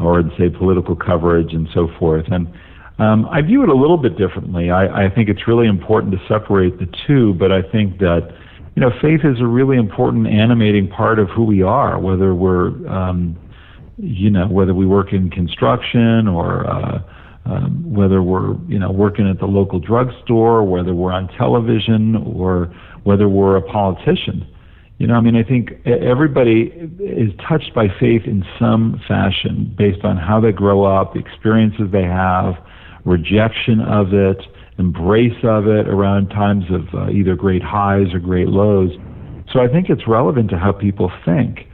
or 0.00 0.18
in 0.18 0.32
say 0.36 0.48
political 0.48 0.96
coverage 0.96 1.52
and 1.52 1.68
so 1.72 1.88
forth. 2.00 2.26
And 2.32 2.52
um, 2.98 3.28
I 3.30 3.42
view 3.42 3.62
it 3.62 3.68
a 3.68 3.74
little 3.74 3.96
bit 3.96 4.18
differently. 4.18 4.70
I, 4.70 5.06
I 5.06 5.10
think 5.10 5.28
it's 5.28 5.46
really 5.46 5.68
important 5.68 6.12
to 6.12 6.18
separate 6.26 6.78
the 6.80 6.88
two, 7.06 7.34
but 7.34 7.52
I 7.52 7.62
think 7.62 7.98
that 7.98 8.34
you 8.74 8.80
know 8.80 8.90
faith 9.00 9.20
is 9.22 9.40
a 9.40 9.46
really 9.46 9.76
important 9.76 10.26
animating 10.26 10.88
part 10.88 11.20
of 11.20 11.28
who 11.28 11.44
we 11.44 11.62
are, 11.62 12.00
whether 12.00 12.34
we're 12.34 12.68
um, 12.88 13.38
you 13.98 14.30
know 14.30 14.48
whether 14.48 14.74
we 14.74 14.84
work 14.84 15.12
in 15.12 15.30
construction 15.30 16.26
or 16.26 16.68
uh, 16.68 16.98
um, 17.46 17.92
whether 17.94 18.22
we're 18.22 18.54
you 18.66 18.78
know 18.78 18.90
working 18.90 19.28
at 19.28 19.38
the 19.38 19.46
local 19.46 19.78
drugstore, 19.78 20.64
whether 20.64 20.94
we're 20.94 21.12
on 21.12 21.28
television, 21.36 22.16
or 22.16 22.74
whether 23.04 23.28
we're 23.28 23.56
a 23.56 23.62
politician. 23.62 24.46
You 24.98 25.08
know, 25.08 25.14
I 25.14 25.20
mean, 25.20 25.34
I 25.34 25.42
think 25.42 25.72
everybody 25.86 26.72
is 27.00 27.32
touched 27.48 27.74
by 27.74 27.88
faith 27.98 28.22
in 28.26 28.44
some 28.60 29.00
fashion 29.08 29.74
based 29.76 30.04
on 30.04 30.16
how 30.16 30.40
they 30.40 30.52
grow 30.52 30.84
up, 30.84 31.14
the 31.14 31.20
experiences 31.20 31.90
they 31.90 32.04
have, 32.04 32.54
rejection 33.04 33.80
of 33.80 34.14
it, 34.14 34.38
embrace 34.78 35.36
of 35.42 35.66
it 35.66 35.88
around 35.88 36.28
times 36.28 36.64
of 36.70 36.82
uh, 36.94 37.10
either 37.10 37.34
great 37.34 37.62
highs 37.62 38.14
or 38.14 38.20
great 38.20 38.48
lows. 38.48 38.90
So 39.52 39.60
I 39.60 39.68
think 39.68 39.90
it's 39.90 40.06
relevant 40.06 40.50
to 40.50 40.58
how 40.58 40.72
people 40.72 41.10
think. 41.24 41.66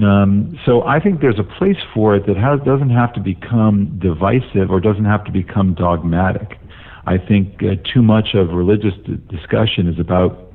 Um, 0.00 0.58
so 0.64 0.82
I 0.82 1.00
think 1.00 1.20
there's 1.20 1.38
a 1.38 1.44
place 1.58 1.76
for 1.92 2.16
it 2.16 2.26
that 2.26 2.36
has, 2.36 2.60
doesn't 2.64 2.90
have 2.90 3.12
to 3.14 3.20
become 3.20 3.98
divisive 3.98 4.70
or 4.70 4.80
doesn't 4.80 5.04
have 5.04 5.24
to 5.24 5.30
become 5.30 5.74
dogmatic. 5.74 6.58
I 7.04 7.18
think 7.18 7.62
uh, 7.62 7.74
too 7.92 8.02
much 8.02 8.34
of 8.34 8.50
religious 8.50 8.94
d- 9.04 9.20
discussion 9.28 9.88
is 9.88 9.98
about 9.98 10.52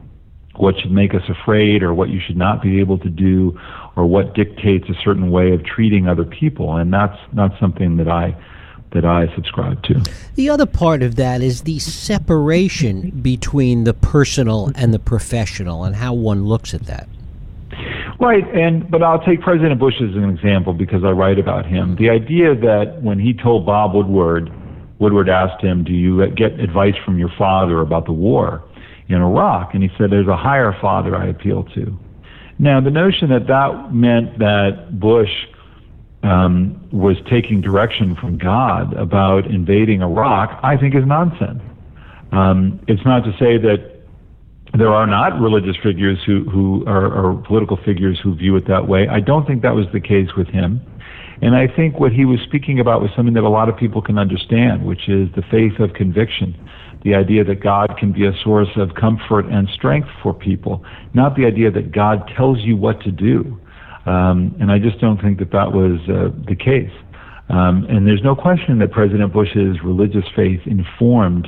what 0.56 0.80
should 0.80 0.92
make 0.92 1.14
us 1.14 1.22
afraid 1.30 1.84
or 1.84 1.94
what 1.94 2.10
you 2.10 2.20
should 2.26 2.38
not 2.38 2.64
be 2.64 2.80
able 2.80 2.98
to 3.00 3.10
do 3.10 3.60
or 3.96 4.06
what 4.06 4.34
dictates 4.34 4.90
a 4.90 4.96
certain 5.04 5.30
way 5.30 5.52
of 5.52 5.64
treating 5.64 6.08
other 6.08 6.24
people 6.24 6.78
and 6.78 6.92
that's 6.92 7.18
not 7.32 7.52
something 7.60 7.98
that 7.98 8.08
I 8.08 8.36
that 8.92 9.04
I 9.04 9.34
subscribe 9.36 9.84
to. 9.84 10.02
The 10.36 10.50
other 10.50 10.66
part 10.66 11.04
of 11.04 11.18
that 11.18 11.42
is 11.42 11.64
the 11.64 11.78
separation 11.80 13.10
between 13.10 13.84
the 13.84 13.94
personal 13.94 14.72
and 14.76 14.94
the 14.94 15.00
professional 15.00 15.84
and 15.84 15.96
how 15.96 16.14
one 16.14 16.46
looks 16.46 16.74
at 16.74 16.84
that. 16.84 17.10
Right, 18.20 18.44
and 18.56 18.90
but 18.90 19.04
I'll 19.04 19.24
take 19.24 19.42
President 19.42 19.80
Bush 19.80 19.94
as 20.02 20.16
an 20.16 20.28
example 20.30 20.74
because 20.74 21.04
I 21.04 21.12
write 21.12 21.38
about 21.38 21.68
him. 21.68 21.96
The 21.98 22.10
idea 22.10 22.56
that 22.56 23.00
when 23.02 23.20
he 23.20 23.34
told 23.34 23.66
Bob 23.66 23.94
Woodward, 23.94 24.52
Woodward 24.98 25.30
asked 25.30 25.64
him, 25.64 25.84
"Do 25.84 25.94
you 25.94 26.26
get 26.32 26.60
advice 26.60 26.96
from 27.06 27.20
your 27.20 27.30
father 27.38 27.80
about 27.82 28.06
the 28.06 28.14
war 28.14 28.64
in 29.08 29.22
Iraq?" 29.22 29.76
and 29.76 29.84
he 29.84 29.92
said, 29.98 30.10
"There's 30.10 30.28
a 30.28 30.36
higher 30.36 30.76
father 30.82 31.16
I 31.16 31.28
appeal 31.28 31.64
to." 31.76 31.98
Now, 32.58 32.82
the 32.82 32.90
notion 32.90 33.30
that 33.30 33.46
that 33.48 33.94
meant 33.94 34.40
that 34.40 35.00
Bush 35.00 35.30
um, 36.24 36.84
was 36.92 37.18
taking 37.30 37.62
direction 37.62 38.16
from 38.16 38.40
God 38.40 38.94
about 38.94 39.46
invading 39.46 40.02
Iraq, 40.02 40.60
I 40.64 40.76
think 40.76 40.96
is 40.96 41.06
nonsense. 41.06 41.62
Um, 42.32 42.80
it's 42.88 43.06
not 43.06 43.24
to 43.26 43.32
say 43.34 43.58
that 43.60 43.97
there 44.78 44.94
are 44.94 45.08
not 45.08 45.40
religious 45.40 45.76
figures 45.84 46.18
who, 46.26 46.44
who 46.50 46.86
are, 46.86 47.06
are 47.06 47.36
political 47.44 47.78
figures 47.86 48.20
who 48.22 48.36
view 48.36 48.56
it 48.56 48.68
that 48.68 48.88
way. 48.88 49.08
I 49.08 49.20
don't 49.20 49.46
think 49.46 49.62
that 49.62 49.76
was 49.76 49.86
the 49.94 50.00
case 50.00 50.30
with 50.38 50.48
him. 50.48 50.82
And 51.42 51.56
I 51.56 51.68
think 51.68 52.00
what 52.00 52.12
he 52.12 52.26
was 52.26 52.40
speaking 52.48 52.80
about 52.80 53.02
was 53.02 53.12
something 53.16 53.36
that 53.36 53.44
a 53.44 53.50
lot 53.50 53.70
of 53.70 53.78
people 53.78 54.02
can 54.02 54.18
understand, 54.18 54.86
which 54.86 55.08
is 55.08 55.30
the 55.36 55.44
faith 55.52 55.80
of 55.80 55.94
conviction. 55.94 56.56
The 57.04 57.14
idea 57.14 57.44
that 57.44 57.62
God 57.62 57.96
can 58.00 58.12
be 58.12 58.26
a 58.26 58.32
source 58.44 58.70
of 58.76 58.96
comfort 58.96 59.46
and 59.46 59.70
strength 59.70 60.10
for 60.24 60.34
people, 60.34 60.84
not 61.14 61.36
the 61.36 61.46
idea 61.46 61.70
that 61.72 61.92
God 61.92 62.30
tells 62.36 62.60
you 62.62 62.76
what 62.76 63.02
to 63.02 63.12
do. 63.12 63.60
Um, 64.08 64.56
and 64.60 64.72
I 64.72 64.80
just 64.80 65.00
don't 65.00 65.22
think 65.22 65.38
that 65.40 65.52
that 65.52 65.72
was 65.72 66.00
uh, 66.10 66.30
the 66.48 66.56
case. 66.56 66.92
Um, 67.50 67.86
and 67.90 68.08
there's 68.08 68.24
no 68.24 68.36
question 68.36 68.80
that 68.80 68.92
President 68.92 69.32
Bush's 69.32 69.78
religious 69.84 70.26
faith 70.36 70.62
informed 70.66 71.48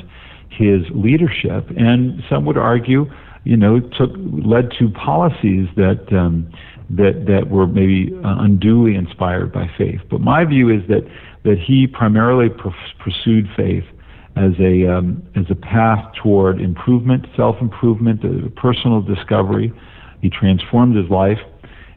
his 0.50 0.82
leadership, 0.92 1.70
and 1.78 2.22
some 2.30 2.46
would 2.46 2.58
argue, 2.58 3.06
you 3.44 3.56
know, 3.56 3.80
took 3.80 4.12
led 4.18 4.72
to 4.80 4.90
policies 4.90 5.68
that 5.76 6.06
um, 6.12 6.52
that 6.90 7.26
that 7.28 7.50
were 7.50 7.68
maybe 7.68 8.12
uh, 8.24 8.36
unduly 8.40 8.96
inspired 8.96 9.52
by 9.52 9.70
faith. 9.78 10.02
But 10.10 10.22
my 10.22 10.46
view 10.46 10.70
is 10.70 10.88
that 10.88 11.08
that 11.44 11.58
he 11.60 11.88
primarily 11.88 12.50
pr- 12.50 12.70
pursued 13.00 13.48
faith 13.56 13.86
as 14.36 14.54
a 14.60 14.88
um, 14.88 15.24
as 15.36 15.46
a 15.50 15.56
path 15.56 16.14
toward 16.22 16.60
improvement, 16.62 17.28
self 17.36 17.58
improvement, 17.62 18.22
personal 18.56 19.02
discovery. 19.02 19.72
He 20.22 20.30
transformed 20.30 20.98
his 20.98 21.10
life, 21.10 21.40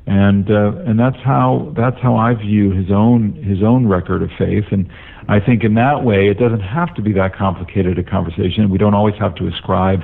and 0.07 0.51
uh, 0.51 0.73
and 0.87 0.99
that's 0.99 1.23
how 1.25 1.73
that's 1.77 2.01
how 2.01 2.17
I 2.17 2.35
view 2.35 2.73
his 2.73 2.91
own 2.91 3.35
his 3.35 3.63
own 3.63 3.87
record 3.87 4.23
of 4.23 4.31
faith. 4.37 4.65
And 4.71 4.89
I 5.29 5.39
think 5.39 5.63
in 5.63 5.75
that 5.75 6.05
way, 6.05 6.29
it 6.29 6.39
doesn't 6.39 6.61
have 6.61 6.95
to 6.97 7.03
be 7.03 7.13
that 7.13 7.37
complicated 7.37 7.99
a 7.99 8.03
conversation. 8.03 8.69
We 8.71 8.79
don't 8.79 8.95
always 8.95 9.15
have 9.21 9.35
to 9.37 9.47
ascribe 9.47 10.01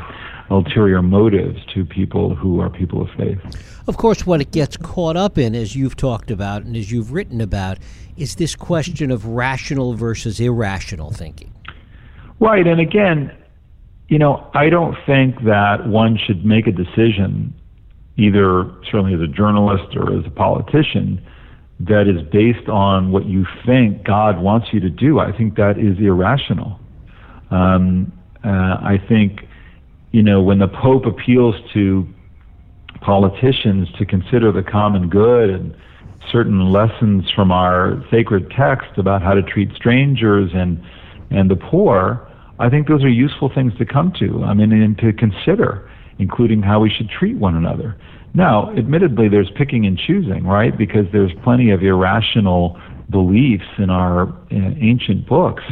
ulterior 0.51 1.03
motives 1.03 1.59
to 1.75 1.85
people 1.85 2.35
who 2.35 2.61
are 2.61 2.71
people 2.71 3.03
of 3.03 3.09
faith. 3.17 3.39
Of 3.87 3.97
course, 3.97 4.27
what 4.27 4.41
it 4.41 4.51
gets 4.51 4.77
caught 4.77 5.17
up 5.17 5.39
in, 5.39 5.55
as 5.55 5.75
you've 5.75 5.97
talked 5.97 6.31
about 6.31 6.63
and 6.63 6.77
as 6.77 6.93
you've 6.93 7.13
written 7.13 7.41
about, 7.41 7.79
is 8.17 8.37
this 8.37 8.55
question 8.55 9.11
of 9.11 9.27
rational 9.27 9.95
versus 9.95 10.41
irrational 10.41 11.11
thinking. 11.11 11.53
Right, 12.41 12.67
and 12.67 12.81
again, 12.81 13.37
you 14.09 14.19
know, 14.19 14.49
I 14.55 14.71
don't 14.71 14.97
think 15.07 15.43
that 15.45 15.87
one 15.87 16.19
should 16.19 16.45
make 16.45 16.67
a 16.67 16.73
decision, 16.73 17.55
either 18.19 18.71
certainly 18.91 19.15
as 19.15 19.21
a 19.21 19.29
journalist 19.29 19.97
or 19.97 20.13
as 20.19 20.27
a 20.27 20.31
politician, 20.31 21.25
that 21.81 22.09
is 22.09 22.21
based 22.33 22.69
on 22.69 23.13
what 23.13 23.27
you 23.27 23.47
think 23.65 24.05
God 24.05 24.41
wants 24.41 24.69
you 24.73 24.81
to 24.81 24.91
do, 24.91 25.21
I 25.21 25.37
think 25.37 25.55
that 25.57 25.79
is 25.79 25.97
irrational. 25.99 26.81
Um, 27.51 28.13
uh, 28.45 28.49
I 28.49 29.01
think, 29.09 29.43
you 30.11 30.23
know, 30.23 30.43
when 30.43 30.59
the 30.59 30.69
Pope 30.69 31.07
appeals 31.07 31.55
to 31.75 32.07
politicians 33.01 33.89
to 33.99 34.05
consider 34.05 34.51
the 34.51 34.63
common 34.63 35.09
good 35.09 35.51
and 35.51 35.77
certain 36.33 36.73
lessons 36.73 37.31
from 37.31 37.53
our 37.53 38.03
sacred 38.11 38.51
text 38.51 38.99
about 38.99 39.23
how 39.23 39.35
to 39.35 39.43
treat 39.43 39.73
strangers 39.75 40.51
and 40.53 40.83
and 41.31 41.51
the 41.51 41.57
poor, 41.57 42.27
I 42.59 42.71
think 42.71 42.89
those 42.89 43.05
are 43.05 43.09
useful 43.09 43.51
things 43.55 43.77
to 43.79 43.85
come 43.85 44.13
to. 44.19 44.45
I 44.45 44.55
mean, 44.55 44.73
and 44.73 44.97
to 44.99 45.13
consider, 45.13 45.89
including 46.19 46.63
how 46.63 46.81
we 46.81 46.91
should 46.91 47.09
treat 47.09 47.37
one 47.37 47.57
another. 47.57 47.97
Now, 48.35 48.73
admittedly, 48.77 49.29
there's 49.29 49.51
picking 49.57 49.87
and 49.87 49.99
choosing, 49.99 50.45
right? 50.45 50.77
Because 50.77 51.07
there's 51.13 51.33
plenty 51.43 51.71
of 51.71 51.83
irrational 51.83 52.81
beliefs 53.11 53.65
in 53.79 53.91
our 53.91 54.29
uh, 54.29 54.75
ancient 54.81 55.27
books 55.27 55.63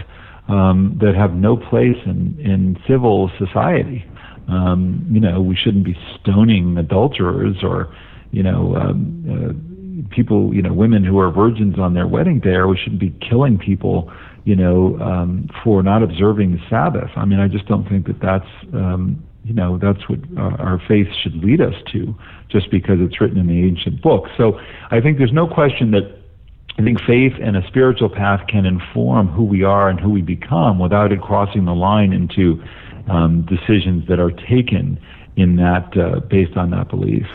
um, 0.48 0.98
that 1.00 1.14
have 1.14 1.34
no 1.34 1.56
place 1.56 1.96
in, 2.06 2.38
in 2.40 2.78
civil 2.88 3.30
society. 3.38 4.04
Um, 4.48 5.06
you 5.10 5.20
know, 5.20 5.40
we 5.40 5.56
shouldn't 5.56 5.84
be 5.84 5.96
stoning 6.20 6.76
adulterers 6.78 7.56
or, 7.62 7.94
you 8.30 8.42
know, 8.42 8.76
um, 8.76 9.24
uh, 9.28 10.14
people, 10.14 10.54
you 10.54 10.62
know, 10.62 10.72
women 10.72 11.04
who 11.04 11.18
are 11.18 11.30
virgins 11.30 11.78
on 11.78 11.94
their 11.94 12.06
wedding 12.06 12.40
day, 12.40 12.54
or 12.54 12.68
we 12.68 12.76
shouldn't 12.76 13.00
be 13.00 13.14
killing 13.28 13.58
people, 13.58 14.10
you 14.44 14.54
know, 14.54 14.98
um, 15.00 15.48
for 15.64 15.82
not 15.82 16.02
observing 16.02 16.52
the 16.52 16.60
Sabbath. 16.70 17.10
I 17.16 17.24
mean, 17.24 17.40
I 17.40 17.48
just 17.48 17.66
don't 17.66 17.88
think 17.88 18.06
that 18.06 18.20
that's 18.20 18.48
um, 18.72 19.22
you 19.46 19.54
know 19.54 19.78
that's 19.78 20.08
what 20.08 20.18
uh, 20.36 20.56
our 20.62 20.80
faith 20.88 21.06
should 21.22 21.36
lead 21.36 21.60
us 21.60 21.74
to 21.92 22.14
just 22.48 22.70
because 22.70 22.98
it's 23.00 23.20
written 23.20 23.38
in 23.38 23.46
the 23.46 23.62
ancient 23.62 24.02
books 24.02 24.30
so 24.36 24.58
i 24.90 25.00
think 25.00 25.18
there's 25.18 25.32
no 25.32 25.46
question 25.46 25.92
that 25.92 26.18
i 26.78 26.82
think 26.82 27.00
faith 27.06 27.32
and 27.40 27.56
a 27.56 27.66
spiritual 27.68 28.10
path 28.10 28.46
can 28.48 28.66
inform 28.66 29.28
who 29.28 29.44
we 29.44 29.62
are 29.62 29.88
and 29.88 30.00
who 30.00 30.10
we 30.10 30.20
become 30.20 30.78
without 30.78 31.12
it 31.12 31.20
crossing 31.20 31.64
the 31.64 31.74
line 31.74 32.12
into 32.12 32.62
um, 33.08 33.42
decisions 33.42 34.06
that 34.08 34.18
are 34.18 34.32
taken 34.32 34.98
in 35.36 35.56
that 35.56 35.96
uh, 35.96 36.20
based 36.20 36.56
on 36.56 36.70
that 36.70 36.88
belief. 36.88 37.26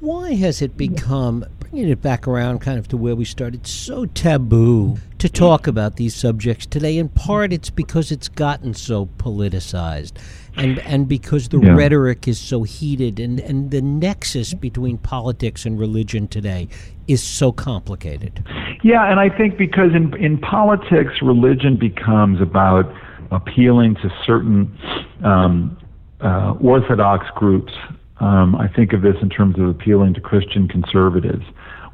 Why 0.00 0.34
has 0.34 0.62
it 0.62 0.76
become 0.76 1.44
bringing 1.74 1.90
it 1.90 2.00
back 2.00 2.28
around 2.28 2.60
kind 2.60 2.78
of 2.78 2.86
to 2.86 2.96
where 2.96 3.16
we 3.16 3.24
started 3.24 3.66
so 3.66 4.06
taboo 4.06 4.96
to 5.18 5.28
talk 5.28 5.66
about 5.66 5.96
these 5.96 6.14
subjects 6.14 6.66
today 6.66 6.98
in 6.98 7.08
part 7.08 7.52
it's 7.52 7.68
because 7.68 8.12
it's 8.12 8.28
gotten 8.28 8.72
so 8.72 9.06
politicized 9.18 10.12
and 10.56 10.78
and 10.80 11.08
because 11.08 11.48
the 11.48 11.58
yeah. 11.58 11.74
rhetoric 11.74 12.28
is 12.28 12.38
so 12.38 12.62
heated 12.62 13.18
and 13.18 13.40
and 13.40 13.72
the 13.72 13.82
nexus 13.82 14.54
between 14.54 14.96
politics 14.98 15.66
and 15.66 15.76
religion 15.76 16.28
today 16.28 16.68
is 17.08 17.20
so 17.20 17.50
complicated. 17.50 18.44
Yeah, 18.84 19.10
and 19.10 19.18
I 19.18 19.28
think 19.28 19.58
because 19.58 19.96
in 19.96 20.14
in 20.16 20.38
politics, 20.38 21.14
religion 21.22 21.76
becomes 21.76 22.40
about 22.40 22.86
appealing 23.32 23.96
to 23.96 24.10
certain 24.24 24.78
um, 25.24 25.76
uh, 26.20 26.52
orthodox 26.60 27.26
groups. 27.34 27.72
Um, 28.20 28.54
I 28.54 28.68
think 28.68 28.92
of 28.92 29.02
this 29.02 29.16
in 29.22 29.28
terms 29.28 29.58
of 29.58 29.68
appealing 29.68 30.14
to 30.14 30.20
Christian 30.20 30.68
conservatives, 30.68 31.44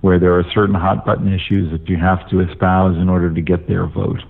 where 0.02 0.18
there 0.18 0.38
are 0.38 0.44
certain 0.54 0.74
hot 0.74 1.04
button 1.04 1.32
issues 1.32 1.70
that 1.72 1.88
you 1.88 1.96
have 1.96 2.28
to 2.30 2.40
espouse 2.40 2.96
in 2.96 3.08
order 3.08 3.32
to 3.32 3.40
get 3.40 3.68
their 3.68 3.86
vote. 3.86 4.20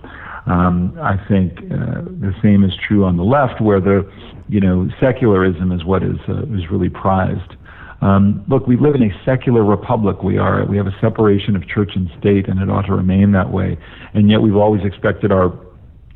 Um, 0.45 0.97
I 1.01 1.17
think 1.27 1.59
uh, 1.71 2.01
the 2.01 2.33
same 2.41 2.63
is 2.63 2.71
true 2.87 3.05
on 3.05 3.17
the 3.17 3.23
left, 3.23 3.61
where 3.61 3.79
the 3.79 4.09
you 4.47 4.59
know 4.59 4.87
secularism 4.99 5.71
is 5.71 5.83
what 5.85 6.03
is 6.03 6.17
uh, 6.27 6.43
is 6.53 6.69
really 6.71 6.89
prized. 6.89 7.55
Um, 8.01 8.43
look, 8.47 8.65
we 8.65 8.77
live 8.77 8.95
in 8.95 9.03
a 9.03 9.11
secular 9.23 9.63
republic. 9.63 10.23
We 10.23 10.37
are. 10.39 10.65
We 10.65 10.77
have 10.77 10.87
a 10.87 10.97
separation 10.99 11.55
of 11.55 11.67
church 11.67 11.91
and 11.95 12.09
state, 12.19 12.47
and 12.47 12.59
it 12.59 12.69
ought 12.69 12.87
to 12.87 12.93
remain 12.93 13.31
that 13.33 13.51
way. 13.51 13.77
And 14.13 14.29
yet, 14.29 14.41
we've 14.41 14.55
always 14.55 14.83
expected 14.83 15.31
our 15.31 15.53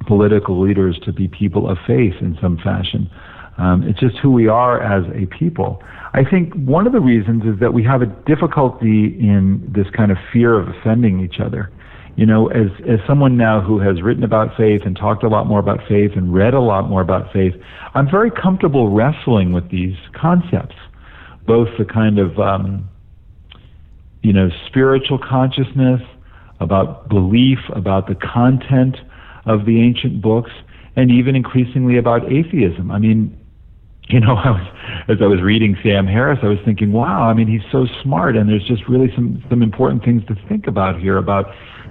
political 0.07 0.59
leaders 0.59 0.99
to 1.05 1.13
be 1.13 1.27
people 1.27 1.69
of 1.69 1.77
faith 1.85 2.15
in 2.21 2.37
some 2.41 2.57
fashion. 2.57 3.09
Um, 3.57 3.83
it's 3.83 3.99
just 3.99 4.17
who 4.17 4.31
we 4.31 4.47
are 4.47 4.81
as 4.81 5.05
a 5.15 5.25
people. 5.27 5.81
I 6.13 6.23
think 6.29 6.53
one 6.55 6.87
of 6.87 6.93
the 6.93 6.99
reasons 6.99 7.43
is 7.43 7.59
that 7.61 7.73
we 7.73 7.83
have 7.83 8.01
a 8.01 8.05
difficulty 8.05 9.17
in 9.19 9.71
this 9.73 9.87
kind 9.95 10.11
of 10.11 10.17
fear 10.31 10.59
of 10.59 10.67
offending 10.67 11.21
each 11.21 11.39
other. 11.39 11.71
You 12.17 12.25
know, 12.25 12.47
as 12.47 12.67
as 12.87 12.99
someone 13.07 13.35
now 13.35 13.59
who 13.61 13.79
has 13.79 14.01
written 14.01 14.23
about 14.23 14.55
faith 14.55 14.81
and 14.85 14.95
talked 14.95 15.23
a 15.23 15.27
lot 15.27 15.47
more 15.47 15.59
about 15.59 15.79
faith 15.87 16.11
and 16.15 16.33
read 16.33 16.53
a 16.53 16.61
lot 16.61 16.89
more 16.89 17.01
about 17.01 17.31
faith, 17.33 17.53
I'm 17.93 18.09
very 18.09 18.31
comfortable 18.31 18.89
wrestling 18.89 19.51
with 19.51 19.69
these 19.69 19.95
concepts, 20.13 20.75
both 21.45 21.67
the 21.77 21.83
kind 21.83 22.17
of 22.19 22.39
um, 22.39 22.89
you 24.21 24.31
know 24.31 24.49
spiritual 24.67 25.19
consciousness, 25.19 26.01
about 26.61 27.09
belief, 27.09 27.59
about 27.73 28.07
the 28.07 28.15
content 28.15 28.95
of 29.45 29.65
the 29.65 29.81
ancient 29.81 30.21
books, 30.21 30.51
and 30.95 31.11
even 31.11 31.35
increasingly 31.35 31.97
about 31.97 32.31
atheism. 32.31 32.91
I 32.91 32.99
mean, 32.99 33.37
you 34.09 34.19
know, 34.19 34.35
I 34.35 34.51
was, 34.51 34.67
as 35.09 35.17
I 35.21 35.25
was 35.25 35.41
reading 35.41 35.75
Sam 35.81 36.05
Harris, 36.05 36.37
I 36.43 36.47
was 36.47 36.59
thinking, 36.63 36.91
wow, 36.91 37.23
I 37.23 37.33
mean, 37.33 37.47
he's 37.47 37.65
so 37.71 37.87
smart, 38.03 38.35
and 38.35 38.47
there's 38.47 38.65
just 38.67 38.87
really 38.87 39.11
some 39.15 39.43
some 39.49 39.63
important 39.63 40.03
things 40.03 40.23
to 40.27 40.35
think 40.47 40.67
about 40.67 40.99
here 40.99 41.17
about 41.17 41.45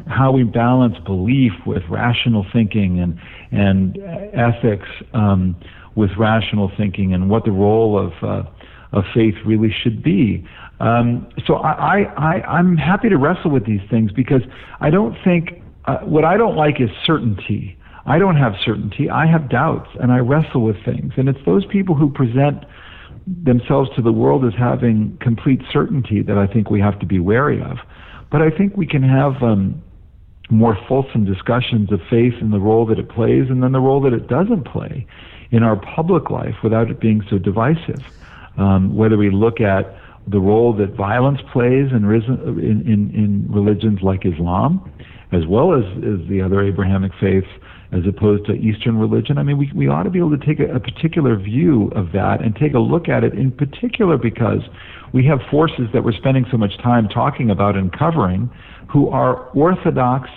how 0.06 0.30
we 0.30 0.44
balance 0.44 0.96
belief 1.04 1.52
with 1.66 1.82
rational 1.90 2.46
thinking 2.52 3.00
and 3.00 3.18
and 3.50 3.98
ethics 4.32 4.88
um, 5.12 5.56
with 5.96 6.10
rational 6.16 6.70
thinking, 6.76 7.12
and 7.14 7.30
what 7.30 7.44
the 7.44 7.50
role 7.50 7.98
of 7.98 8.12
uh, 8.22 8.48
of 8.92 9.04
faith 9.12 9.34
really 9.44 9.74
should 9.82 10.00
be. 10.02 10.46
Um, 10.78 11.28
so 11.46 11.54
I, 11.54 11.72
I, 11.72 12.02
I 12.16 12.42
I'm 12.42 12.76
happy 12.76 13.08
to 13.08 13.16
wrestle 13.16 13.50
with 13.50 13.66
these 13.66 13.80
things 13.90 14.12
because 14.12 14.42
I 14.80 14.90
don't 14.90 15.16
think 15.24 15.62
uh, 15.86 15.98
what 15.98 16.24
I 16.24 16.36
don't 16.36 16.56
like 16.56 16.80
is 16.80 16.90
certainty. 17.04 17.76
I 18.06 18.18
don't 18.18 18.36
have 18.36 18.54
certainty. 18.64 19.08
I 19.08 19.26
have 19.26 19.48
doubts 19.48 19.88
and 20.00 20.12
I 20.12 20.18
wrestle 20.18 20.62
with 20.62 20.82
things. 20.84 21.12
And 21.16 21.28
it's 21.28 21.44
those 21.46 21.64
people 21.66 21.94
who 21.94 22.10
present 22.10 22.64
themselves 23.26 23.88
to 23.96 24.02
the 24.02 24.12
world 24.12 24.44
as 24.44 24.52
having 24.58 25.16
complete 25.20 25.62
certainty 25.72 26.22
that 26.22 26.36
I 26.36 26.46
think 26.46 26.70
we 26.70 26.80
have 26.80 26.98
to 27.00 27.06
be 27.06 27.18
wary 27.18 27.62
of. 27.62 27.78
But 28.30 28.42
I 28.42 28.50
think 28.50 28.76
we 28.76 28.86
can 28.86 29.02
have 29.02 29.42
um, 29.42 29.82
more 30.50 30.76
fulsome 30.86 31.24
discussions 31.24 31.90
of 31.92 32.00
faith 32.10 32.34
and 32.40 32.52
the 32.52 32.60
role 32.60 32.84
that 32.86 32.98
it 32.98 33.08
plays 33.08 33.48
and 33.48 33.62
then 33.62 33.72
the 33.72 33.80
role 33.80 34.00
that 34.02 34.12
it 34.12 34.28
doesn't 34.28 34.64
play 34.64 35.06
in 35.50 35.62
our 35.62 35.76
public 35.76 36.30
life 36.30 36.56
without 36.62 36.90
it 36.90 37.00
being 37.00 37.22
so 37.30 37.38
divisive. 37.38 38.02
Um, 38.58 38.94
whether 38.94 39.16
we 39.16 39.30
look 39.30 39.60
at 39.60 39.96
the 40.26 40.40
role 40.40 40.72
that 40.74 40.94
violence 40.94 41.40
plays 41.52 41.90
in, 41.92 42.04
in, 42.04 43.10
in, 43.14 43.46
religions 43.48 44.00
like 44.00 44.24
Islam, 44.24 44.90
as 45.32 45.46
well 45.46 45.74
as, 45.74 45.84
as 45.98 46.26
the 46.28 46.40
other 46.40 46.62
Abrahamic 46.62 47.12
faiths, 47.20 47.48
as 47.94 48.06
opposed 48.06 48.44
to 48.46 48.52
Eastern 48.54 48.98
religion. 48.98 49.38
I 49.38 49.44
mean, 49.44 49.56
we, 49.56 49.70
we 49.72 49.88
ought 49.88 50.02
to 50.02 50.10
be 50.10 50.18
able 50.18 50.36
to 50.36 50.44
take 50.44 50.58
a, 50.58 50.74
a 50.74 50.80
particular 50.80 51.36
view 51.36 51.92
of 51.94 52.10
that 52.12 52.42
and 52.42 52.54
take 52.56 52.74
a 52.74 52.78
look 52.80 53.08
at 53.08 53.22
it 53.22 53.34
in 53.34 53.52
particular 53.52 54.18
because 54.18 54.62
we 55.12 55.24
have 55.26 55.38
forces 55.50 55.86
that 55.92 56.02
we're 56.02 56.12
spending 56.12 56.44
so 56.50 56.56
much 56.56 56.76
time 56.78 57.08
talking 57.08 57.50
about 57.50 57.76
and 57.76 57.96
covering 57.96 58.50
who 58.88 59.08
are 59.10 59.48
orthodox, 59.50 60.28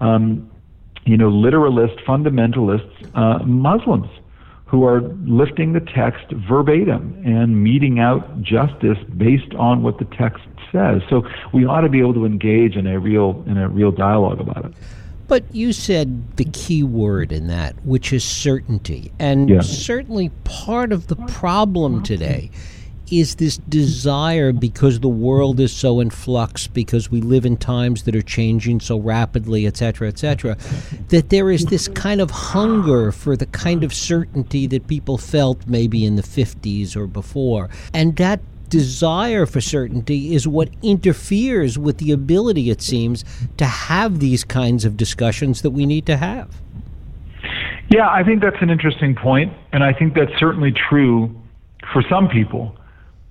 um, 0.00 0.48
you 1.04 1.16
know, 1.16 1.28
literalist, 1.28 1.96
fundamentalist 2.06 2.88
uh, 3.16 3.44
Muslims 3.44 4.08
who 4.66 4.84
are 4.84 5.00
lifting 5.24 5.72
the 5.72 5.80
text 5.80 6.30
verbatim 6.48 7.20
and 7.26 7.60
meting 7.60 7.98
out 7.98 8.40
justice 8.40 8.98
based 9.16 9.52
on 9.58 9.82
what 9.82 9.98
the 9.98 10.04
text 10.16 10.44
says. 10.70 11.02
So 11.10 11.24
we 11.52 11.64
ought 11.64 11.80
to 11.80 11.88
be 11.88 11.98
able 11.98 12.14
to 12.14 12.24
engage 12.24 12.76
in 12.76 12.86
a 12.86 13.00
real 13.00 13.42
in 13.48 13.58
a 13.58 13.68
real 13.68 13.90
dialogue 13.90 14.40
about 14.40 14.66
it. 14.66 14.74
But 15.30 15.44
you 15.54 15.72
said 15.72 16.36
the 16.38 16.44
key 16.44 16.82
word 16.82 17.30
in 17.30 17.46
that, 17.46 17.76
which 17.84 18.12
is 18.12 18.24
certainty. 18.24 19.12
And 19.20 19.48
yeah. 19.48 19.60
certainly 19.60 20.30
part 20.42 20.90
of 20.90 21.06
the 21.06 21.14
problem 21.14 22.02
today 22.02 22.50
is 23.12 23.36
this 23.36 23.56
desire 23.56 24.52
because 24.52 24.98
the 24.98 25.08
world 25.08 25.60
is 25.60 25.72
so 25.72 26.00
in 26.00 26.10
flux, 26.10 26.66
because 26.66 27.12
we 27.12 27.20
live 27.20 27.46
in 27.46 27.56
times 27.56 28.02
that 28.02 28.16
are 28.16 28.22
changing 28.22 28.80
so 28.80 28.98
rapidly, 28.98 29.68
et 29.68 29.76
cetera, 29.76 30.08
et 30.08 30.18
cetera, 30.18 30.56
that 31.10 31.30
there 31.30 31.52
is 31.52 31.66
this 31.66 31.86
kind 31.86 32.20
of 32.20 32.32
hunger 32.32 33.12
for 33.12 33.36
the 33.36 33.46
kind 33.46 33.84
of 33.84 33.94
certainty 33.94 34.66
that 34.66 34.88
people 34.88 35.16
felt 35.16 35.64
maybe 35.64 36.04
in 36.04 36.16
the 36.16 36.22
50s 36.22 36.96
or 36.96 37.06
before. 37.06 37.70
And 37.94 38.16
that 38.16 38.40
desire 38.70 39.44
for 39.44 39.60
certainty 39.60 40.34
is 40.34 40.48
what 40.48 40.70
interferes 40.82 41.78
with 41.78 41.98
the 41.98 42.12
ability, 42.12 42.70
it 42.70 42.80
seems, 42.80 43.24
to 43.58 43.66
have 43.66 44.20
these 44.20 44.44
kinds 44.44 44.86
of 44.86 44.96
discussions 44.96 45.60
that 45.62 45.70
we 45.70 45.84
need 45.84 46.06
to 46.06 46.16
have. 46.16 46.48
Yeah, 47.90 48.08
I 48.08 48.22
think 48.22 48.40
that's 48.40 48.62
an 48.62 48.70
interesting 48.70 49.14
point, 49.16 49.52
and 49.72 49.82
I 49.82 49.92
think 49.92 50.14
that's 50.14 50.32
certainly 50.38 50.72
true 50.72 51.34
for 51.92 52.02
some 52.08 52.28
people. 52.28 52.76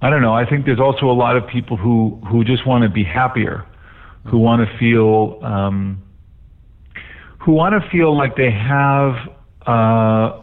I 0.01 0.09
don't 0.09 0.21
know. 0.21 0.33
I 0.33 0.45
think 0.45 0.65
there's 0.65 0.79
also 0.79 1.05
a 1.05 1.13
lot 1.13 1.37
of 1.37 1.47
people 1.47 1.77
who 1.77 2.21
who 2.29 2.43
just 2.43 2.67
want 2.67 2.83
to 2.83 2.89
be 2.89 3.03
happier, 3.03 3.65
who 4.25 4.37
want 4.37 4.67
to 4.67 4.77
feel 4.77 5.39
um, 5.43 6.03
who 7.39 7.53
want 7.53 7.81
to 7.81 7.89
feel 7.89 8.15
like 8.17 8.35
they 8.35 8.51
have 8.51 9.15
uh, 9.65 10.41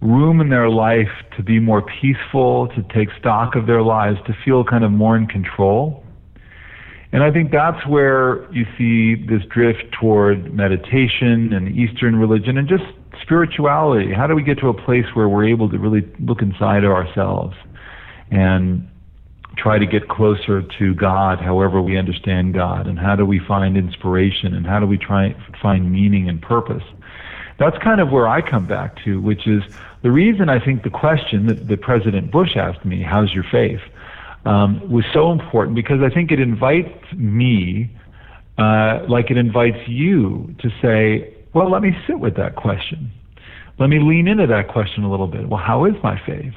room 0.00 0.40
in 0.40 0.48
their 0.48 0.68
life 0.68 1.08
to 1.36 1.42
be 1.42 1.58
more 1.58 1.82
peaceful, 2.00 2.68
to 2.68 2.82
take 2.94 3.08
stock 3.18 3.56
of 3.56 3.66
their 3.66 3.82
lives, 3.82 4.18
to 4.26 4.34
feel 4.44 4.64
kind 4.64 4.84
of 4.84 4.92
more 4.92 5.16
in 5.16 5.26
control. 5.26 6.04
And 7.10 7.22
I 7.22 7.30
think 7.30 7.50
that's 7.50 7.86
where 7.86 8.52
you 8.52 8.66
see 8.76 9.14
this 9.26 9.42
drift 9.50 9.84
toward 9.98 10.52
meditation 10.52 11.52
and 11.52 11.74
Eastern 11.74 12.16
religion 12.16 12.58
and 12.58 12.68
just 12.68 12.84
spirituality. 13.22 14.12
How 14.14 14.26
do 14.26 14.34
we 14.34 14.42
get 14.42 14.58
to 14.58 14.68
a 14.68 14.74
place 14.74 15.06
where 15.14 15.28
we're 15.28 15.48
able 15.48 15.70
to 15.70 15.78
really 15.78 16.02
look 16.20 16.42
inside 16.42 16.84
of 16.84 16.92
ourselves 16.92 17.56
and 18.30 18.86
try 19.56 19.78
to 19.78 19.86
get 19.86 20.08
closer 20.08 20.62
to 20.78 20.94
God, 20.94 21.40
however 21.40 21.80
we 21.80 21.96
understand 21.96 22.54
God? 22.54 22.86
And 22.86 22.98
how 22.98 23.16
do 23.16 23.24
we 23.24 23.40
find 23.48 23.76
inspiration? 23.76 24.54
And 24.54 24.66
how 24.66 24.78
do 24.78 24.86
we 24.86 24.98
try 24.98 25.34
find 25.62 25.90
meaning 25.90 26.28
and 26.28 26.40
purpose? 26.40 26.84
That's 27.58 27.76
kind 27.82 28.00
of 28.00 28.10
where 28.10 28.28
I 28.28 28.40
come 28.40 28.66
back 28.66 29.02
to, 29.04 29.20
which 29.20 29.46
is 29.46 29.62
the 30.02 30.10
reason 30.10 30.48
I 30.48 30.64
think 30.64 30.84
the 30.84 30.90
question 30.90 31.46
that, 31.46 31.68
that 31.68 31.80
President 31.80 32.30
Bush 32.30 32.56
asked 32.56 32.84
me, 32.84 33.02
how's 33.02 33.32
your 33.32 33.44
faith, 33.50 33.80
um, 34.44 34.88
was 34.90 35.04
so 35.12 35.32
important 35.32 35.74
because 35.74 36.00
I 36.00 36.12
think 36.12 36.30
it 36.30 36.40
invites 36.40 37.12
me, 37.16 37.90
uh, 38.58 39.00
like 39.08 39.30
it 39.30 39.36
invites 39.36 39.88
you, 39.88 40.54
to 40.60 40.70
say, 40.80 41.34
well, 41.52 41.70
let 41.70 41.82
me 41.82 41.90
sit 42.06 42.20
with 42.20 42.36
that 42.36 42.54
question. 42.54 43.10
Let 43.78 43.88
me 43.88 43.98
lean 44.00 44.28
into 44.28 44.46
that 44.46 44.68
question 44.68 45.04
a 45.04 45.10
little 45.10 45.26
bit. 45.26 45.48
Well, 45.48 45.62
how 45.62 45.84
is 45.84 45.94
my 46.02 46.20
faith? 46.24 46.54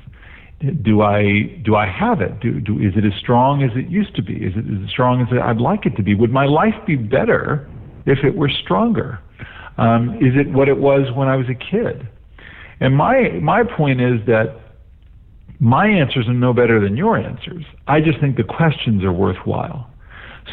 Do 0.83 1.01
I 1.01 1.59
do 1.63 1.75
I 1.75 1.87
have 1.87 2.21
it? 2.21 2.39
Do, 2.39 2.59
do 2.59 2.77
is 2.77 2.93
it 2.95 3.03
as 3.03 3.13
strong 3.19 3.63
as 3.63 3.71
it 3.75 3.89
used 3.89 4.15
to 4.15 4.21
be? 4.21 4.33
Is 4.33 4.53
it 4.55 4.65
as 4.83 4.89
strong 4.91 5.21
as 5.21 5.27
I'd 5.31 5.57
like 5.57 5.87
it 5.87 5.95
to 5.95 6.03
be? 6.03 6.13
Would 6.13 6.31
my 6.31 6.45
life 6.45 6.75
be 6.85 6.95
better 6.95 7.67
if 8.05 8.19
it 8.23 8.35
were 8.35 8.49
stronger? 8.49 9.19
Um, 9.81 10.15
is 10.17 10.33
it 10.35 10.51
what 10.51 10.69
it 10.69 10.77
was 10.77 11.11
when 11.15 11.27
I 11.27 11.35
was 11.35 11.47
a 11.49 11.55
kid? 11.55 12.07
And 12.79 12.95
my 12.95 13.39
my 13.41 13.63
point 13.63 13.99
is 13.99 14.19
that 14.27 14.55
my 15.59 15.87
answers 15.87 16.27
are 16.27 16.33
no 16.33 16.53
better 16.53 16.79
than 16.79 16.95
your 16.95 17.17
answers. 17.17 17.63
I 17.87 17.99
just 17.99 18.19
think 18.19 18.37
the 18.37 18.43
questions 18.43 19.03
are 19.03 19.11
worthwhile. 19.11 19.89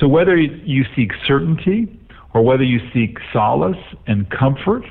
So 0.01 0.09
whether 0.09 0.37
you 0.37 0.85
seek 0.97 1.13
certainty 1.27 1.89
or 2.33 2.43
whether 2.43 2.63
you 2.63 2.81
seek 2.93 3.19
solace 3.33 3.83
and 4.07 4.31
comfort, 4.31 4.85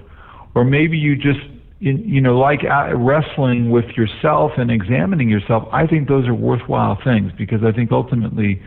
or 0.54 0.64
maybe 0.64 0.98
you 0.98 1.16
just 1.16 1.40
you 1.80 2.22
know 2.22 2.38
like 2.38 2.62
uh, 2.64 2.96
wrestling 2.96 3.72
with 3.72 3.86
yourself 3.98 4.52
and 4.58 4.70
examining 4.70 5.30
yourself, 5.30 5.68
I 5.72 5.88
think 5.88 6.08
those 6.08 6.28
are 6.28 6.36
worthwhile 6.36 7.00
things 7.04 7.32
because 7.36 7.64
I 7.64 7.72
think 7.72 7.92
ultimately 7.92 8.62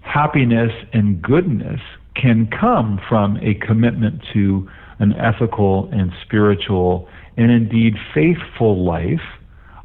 happiness 0.00 0.72
and 0.94 1.20
goodness 1.20 1.80
can 2.14 2.48
come 2.48 3.00
from 3.06 3.36
a 3.38 3.54
commitment 3.66 4.22
to 4.32 4.68
an 4.98 5.12
ethical 5.14 5.88
and 5.92 6.12
spiritual 6.24 7.08
and 7.36 7.50
indeed 7.50 7.94
faithful 8.14 8.84
life. 8.84 9.20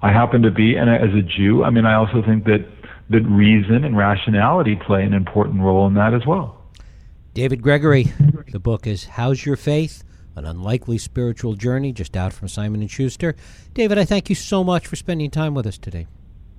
I 0.02 0.12
happen 0.12 0.42
to 0.44 0.52
be, 0.52 0.76
and 0.76 0.90
as 0.90 1.14
a 1.14 1.22
Jew, 1.22 1.64
I 1.64 1.70
mean, 1.70 1.86
I 1.86 1.96
also 1.96 2.22
think 2.26 2.46
that 2.46 2.66
that 3.10 3.22
reason 3.24 3.84
and 3.84 3.98
rationality 3.98 4.76
play 4.76 5.04
an 5.04 5.14
important 5.14 5.62
role 5.62 5.88
in 5.88 5.96
that 5.96 6.14
as 6.14 6.26
well. 6.26 6.62
David 7.34 7.62
Gregory, 7.62 8.04
the 8.52 8.60
book 8.60 8.88
is 8.88 9.06
"How's 9.06 9.46
Your 9.46 9.56
Faith." 9.56 10.04
An 10.36 10.46
unlikely 10.46 10.98
spiritual 11.00 11.56
journey, 11.56 11.92
just 11.92 12.16
out 12.16 12.32
from 12.32 12.48
Simon 12.48 12.80
and 12.80 12.90
Schuster. 12.90 13.36
David, 13.74 13.98
I 13.98 14.06
thank 14.06 14.30
you 14.30 14.36
so 14.36 14.64
much 14.64 14.88
for 14.88 14.96
spending 14.96 15.30
time 15.30 15.54
with 15.54 15.68
us 15.68 15.78
today. 15.78 16.08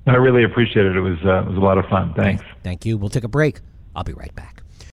I 0.07 0.17
really 0.17 0.45
appreciate 0.45 0.85
it. 0.85 0.97
It 0.97 1.01
was 1.01 1.19
uh, 1.25 1.43
it 1.43 1.49
was 1.49 1.57
a 1.57 1.61
lot 1.61 1.79
of 1.79 1.87
fun. 1.87 2.13
Thanks. 2.15 2.45
Thank 2.63 2.85
you. 2.85 2.99
We'll 2.99 3.09
take 3.11 3.25
a 3.25 3.29
break. 3.29 3.61
I'll 3.95 4.05
be 4.05 4.13
right 4.13 4.35
back. 4.35 4.60